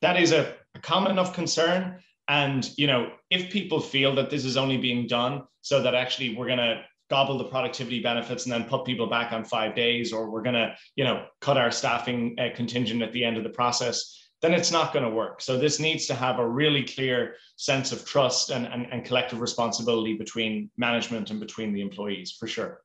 That 0.00 0.16
is 0.20 0.32
a, 0.32 0.54
a 0.74 0.80
common 0.80 1.12
enough 1.12 1.34
concern. 1.34 2.00
And 2.26 2.68
you 2.76 2.88
know, 2.88 3.12
if 3.30 3.52
people 3.52 3.78
feel 3.78 4.16
that 4.16 4.30
this 4.30 4.44
is 4.44 4.56
only 4.56 4.78
being 4.78 5.06
done 5.06 5.44
so 5.60 5.80
that 5.82 5.94
actually 5.94 6.34
we're 6.34 6.46
going 6.46 6.58
to 6.58 6.82
gobble 7.10 7.38
the 7.38 7.44
productivity 7.44 8.00
benefits 8.02 8.44
and 8.44 8.52
then 8.52 8.64
put 8.64 8.84
people 8.84 9.06
back 9.06 9.32
on 9.32 9.44
five 9.44 9.74
days 9.74 10.12
or 10.12 10.30
we're 10.30 10.42
going 10.42 10.54
to 10.54 10.74
you 10.96 11.04
know 11.04 11.26
cut 11.40 11.56
our 11.56 11.70
staffing 11.70 12.36
uh, 12.38 12.48
contingent 12.54 13.02
at 13.02 13.12
the 13.12 13.24
end 13.24 13.36
of 13.36 13.42
the 13.42 13.50
process 13.50 14.28
then 14.40 14.54
it's 14.54 14.70
not 14.70 14.92
going 14.92 15.04
to 15.04 15.10
work. 15.10 15.40
So 15.40 15.58
this 15.58 15.80
needs 15.80 16.06
to 16.06 16.14
have 16.14 16.38
a 16.38 16.48
really 16.48 16.84
clear 16.84 17.34
sense 17.56 17.90
of 17.90 18.04
trust 18.04 18.50
and, 18.50 18.66
and, 18.66 18.86
and 18.92 19.04
collective 19.04 19.40
responsibility 19.40 20.14
between 20.14 20.70
management 20.76 21.30
and 21.30 21.40
between 21.40 21.72
the 21.72 21.80
employees 21.80 22.36
for 22.38 22.46
sure. 22.46 22.80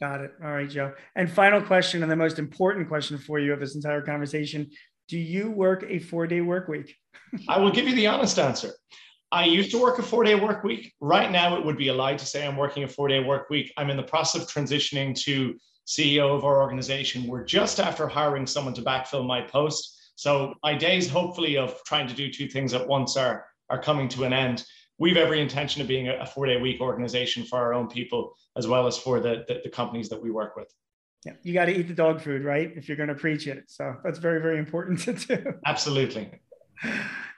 Got 0.00 0.20
it. 0.20 0.32
All 0.44 0.52
right 0.52 0.68
joe. 0.68 0.92
And 1.16 1.30
final 1.30 1.60
question 1.60 2.02
and 2.02 2.12
the 2.12 2.16
most 2.16 2.38
important 2.38 2.88
question 2.88 3.18
for 3.18 3.38
you 3.38 3.52
of 3.52 3.60
this 3.60 3.74
entire 3.74 4.02
conversation 4.02 4.70
do 5.08 5.16
you 5.16 5.50
work 5.50 5.84
a 5.88 5.98
four 5.98 6.26
day 6.26 6.42
work 6.42 6.68
week? 6.68 6.94
I 7.48 7.58
will 7.58 7.70
give 7.70 7.88
you 7.88 7.94
the 7.94 8.08
honest 8.08 8.38
answer 8.38 8.72
I 9.30 9.44
used 9.44 9.70
to 9.72 9.78
work 9.80 9.98
a 9.98 10.02
four 10.02 10.24
day 10.24 10.34
work 10.34 10.64
week. 10.64 10.94
Right 11.00 11.30
now, 11.30 11.56
it 11.56 11.64
would 11.64 11.76
be 11.76 11.88
a 11.88 11.94
lie 11.94 12.14
to 12.16 12.26
say 12.26 12.46
I'm 12.46 12.56
working 12.56 12.84
a 12.84 12.88
four 12.88 13.08
day 13.08 13.22
work 13.22 13.50
week. 13.50 13.72
I'm 13.76 13.90
in 13.90 13.96
the 13.96 14.02
process 14.02 14.42
of 14.42 14.48
transitioning 14.48 15.14
to 15.22 15.58
CEO 15.86 16.34
of 16.34 16.44
our 16.44 16.62
organization. 16.62 17.26
We're 17.26 17.44
just 17.44 17.80
after 17.80 18.08
hiring 18.08 18.46
someone 18.46 18.74
to 18.74 18.82
backfill 18.82 19.26
my 19.26 19.42
post. 19.42 20.12
So 20.16 20.54
my 20.62 20.74
days, 20.74 21.08
hopefully, 21.08 21.56
of 21.56 21.78
trying 21.84 22.08
to 22.08 22.14
do 22.14 22.30
two 22.30 22.48
things 22.48 22.74
at 22.74 22.86
once 22.86 23.16
are, 23.16 23.46
are 23.70 23.80
coming 23.80 24.08
to 24.10 24.24
an 24.24 24.32
end. 24.32 24.64
We've 24.98 25.16
every 25.16 25.40
intention 25.40 25.80
of 25.80 25.88
being 25.88 26.08
a, 26.08 26.26
four 26.26 26.46
day 26.46 26.56
week 26.56 26.80
organization 26.80 27.44
for 27.44 27.58
our 27.58 27.74
own 27.74 27.88
people, 27.88 28.34
as 28.56 28.66
well 28.66 28.86
as 28.86 28.98
for 28.98 29.20
the, 29.20 29.44
the, 29.46 29.60
the 29.64 29.70
companies 29.70 30.08
that 30.08 30.20
we 30.20 30.30
work 30.30 30.56
with. 30.56 30.72
Yeah, 31.24 31.32
you 31.42 31.52
got 31.52 31.66
to 31.66 31.76
eat 31.76 31.88
the 31.88 31.94
dog 31.94 32.20
food, 32.20 32.44
right? 32.44 32.72
If 32.74 32.88
you're 32.88 32.96
going 32.96 33.08
to 33.08 33.14
preach 33.14 33.46
it. 33.46 33.64
So 33.66 33.94
that's 34.02 34.18
very, 34.18 34.40
very 34.40 34.58
important 34.58 35.00
to 35.00 35.12
do. 35.12 35.54
Absolutely. 35.66 36.30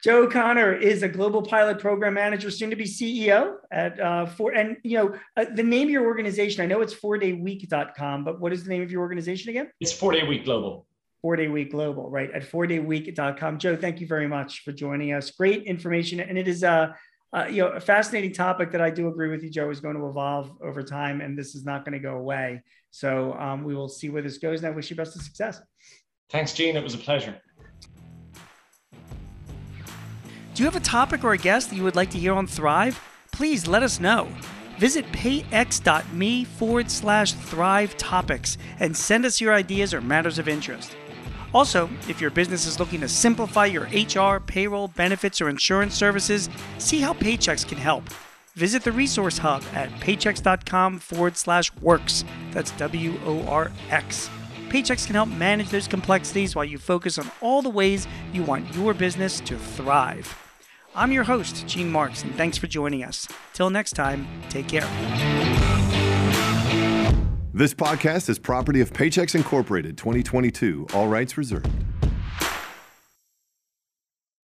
Joe 0.03 0.26
Connor 0.26 0.72
is 0.72 1.03
a 1.03 1.09
global 1.09 1.42
pilot 1.42 1.79
program 1.79 2.14
manager, 2.14 2.50
soon 2.50 2.70
to 2.70 2.76
be 2.76 2.85
CEO 2.85 3.57
at 3.70 4.00
uh, 4.00 4.26
four. 4.26 4.53
And 4.53 4.79
you 4.83 4.96
know 4.96 5.14
uh, 5.37 5.44
the 5.55 5.62
name 5.62 5.88
of 5.88 5.90
your 5.90 6.07
organization. 6.07 6.62
I 6.62 6.66
know 6.66 6.81
it's 6.81 6.94
fourdayweek.com, 6.94 8.24
but 8.24 8.40
what 8.40 8.53
is 8.53 8.64
the 8.64 8.70
name 8.70 8.83
of 8.83 8.90
your 8.90 9.03
organization 9.03 9.50
again? 9.50 9.70
It's 9.81 9.92
Four 9.92 10.12
Day 10.12 10.22
Week 10.22 10.44
Global. 10.44 10.87
Four 11.20 11.37
Day 11.37 11.48
Week 11.48 11.70
Global, 11.70 12.09
right? 12.09 12.31
At 12.31 12.50
fourdayweek.com. 12.50 13.59
Joe, 13.59 13.76
thank 13.76 14.00
you 14.00 14.07
very 14.07 14.26
much 14.26 14.62
for 14.64 14.72
joining 14.72 15.12
us. 15.12 15.31
Great 15.33 15.64
information, 15.64 16.20
and 16.20 16.38
it 16.38 16.48
is 16.48 16.62
a 16.62 16.96
uh, 17.37 17.44
you 17.50 17.62
know 17.62 17.68
a 17.68 17.81
fascinating 17.81 18.33
topic 18.33 18.72
that 18.72 18.81
I 18.81 18.88
do 18.90 19.09
agree 19.09 19.29
with 19.29 19.42
you, 19.42 19.50
Joe, 19.50 19.68
is 19.70 19.81
going 19.81 19.96
to 19.96 20.07
evolve 20.07 20.50
over 20.62 20.83
time, 20.83 21.20
and 21.20 21.38
this 21.38 21.55
is 21.55 21.64
not 21.64 21.85
going 21.85 21.92
to 21.92 21.98
go 21.98 22.16
away. 22.16 22.62
So 22.90 23.35
um, 23.35 23.64
we 23.64 23.74
will 23.74 23.88
see 23.88 24.09
where 24.09 24.22
this 24.22 24.38
goes, 24.38 24.61
and 24.61 24.72
I 24.72 24.74
wish 24.74 24.88
you 24.88 24.96
best 24.96 25.14
of 25.14 25.22
success. 25.22 25.61
Thanks, 26.31 26.55
Gene. 26.55 26.76
It 26.76 26.83
was 26.83 26.94
a 26.94 26.98
pleasure. 26.98 27.40
You 30.61 30.66
have 30.66 30.77
a 30.77 30.81
topic 30.81 31.25
or 31.25 31.33
a 31.33 31.38
guest 31.38 31.70
that 31.70 31.77
you 31.77 31.85
would 31.85 31.96
like 31.96 32.11
to 32.11 32.18
hear 32.18 32.35
on 32.35 32.46
Thrive? 32.46 33.03
Please 33.33 33.66
let 33.66 33.83
us 33.83 33.99
know. 33.99 34.29
Visit 34.77 35.11
payx.me 35.11 36.44
forward 36.44 36.90
slash 36.90 37.33
thrive 37.33 37.96
topics 37.96 38.59
and 38.79 38.94
send 38.94 39.25
us 39.25 39.40
your 39.40 39.55
ideas 39.55 39.94
or 39.94 40.03
matters 40.03 40.38
of 40.38 40.49
interest. 40.49 40.94
Also, 41.55 41.88
if 42.11 42.20
your 42.20 42.29
business 42.29 42.66
is 42.66 42.79
looking 42.79 43.01
to 43.01 43.09
simplify 43.09 43.64
your 43.64 43.85
HR, 43.85 44.38
payroll, 44.38 44.88
benefits, 44.88 45.40
or 45.40 45.49
insurance 45.49 45.94
services, 45.94 46.51
see 46.77 47.01
how 47.01 47.14
Paychex 47.14 47.66
can 47.66 47.79
help. 47.79 48.05
Visit 48.55 48.85
the 48.85 48.92
resource 48.92 49.38
hub 49.38 49.64
at 49.73 49.88
paychex.com 49.92 50.99
forward 50.99 51.38
slash 51.38 51.75
works. 51.77 52.23
That's 52.51 52.73
W 52.73 53.18
O 53.25 53.46
R 53.46 53.73
X. 53.88 54.29
Paychex 54.68 55.07
can 55.07 55.14
help 55.14 55.31
manage 55.31 55.70
those 55.70 55.88
complexities 55.88 56.55
while 56.55 56.66
you 56.66 56.77
focus 56.77 57.16
on 57.16 57.31
all 57.40 57.62
the 57.62 57.70
ways 57.70 58.07
you 58.35 58.42
want 58.42 58.75
your 58.75 58.92
business 58.92 59.40
to 59.40 59.57
thrive. 59.57 60.49
I'm 60.94 61.12
your 61.12 61.24
host, 61.24 61.66
Gene 61.66 61.90
Marks, 61.90 62.22
and 62.24 62.35
thanks 62.35 62.59
for 62.59 62.66
joining 62.66 63.05
us. 63.05 63.29
Till 63.53 63.70
next 63.70 63.92
time, 63.92 64.26
take 64.48 64.68
care. 64.68 64.88
This 67.53 67.74
podcast 67.74 68.29
is 68.29 68.38
property 68.38 68.81
of 68.81 68.92
Paychex 68.92 69.35
Incorporated 69.35 69.98
2022, 69.98 70.87
all 70.94 71.09
rights 71.09 71.37
reserved. 71.37 71.70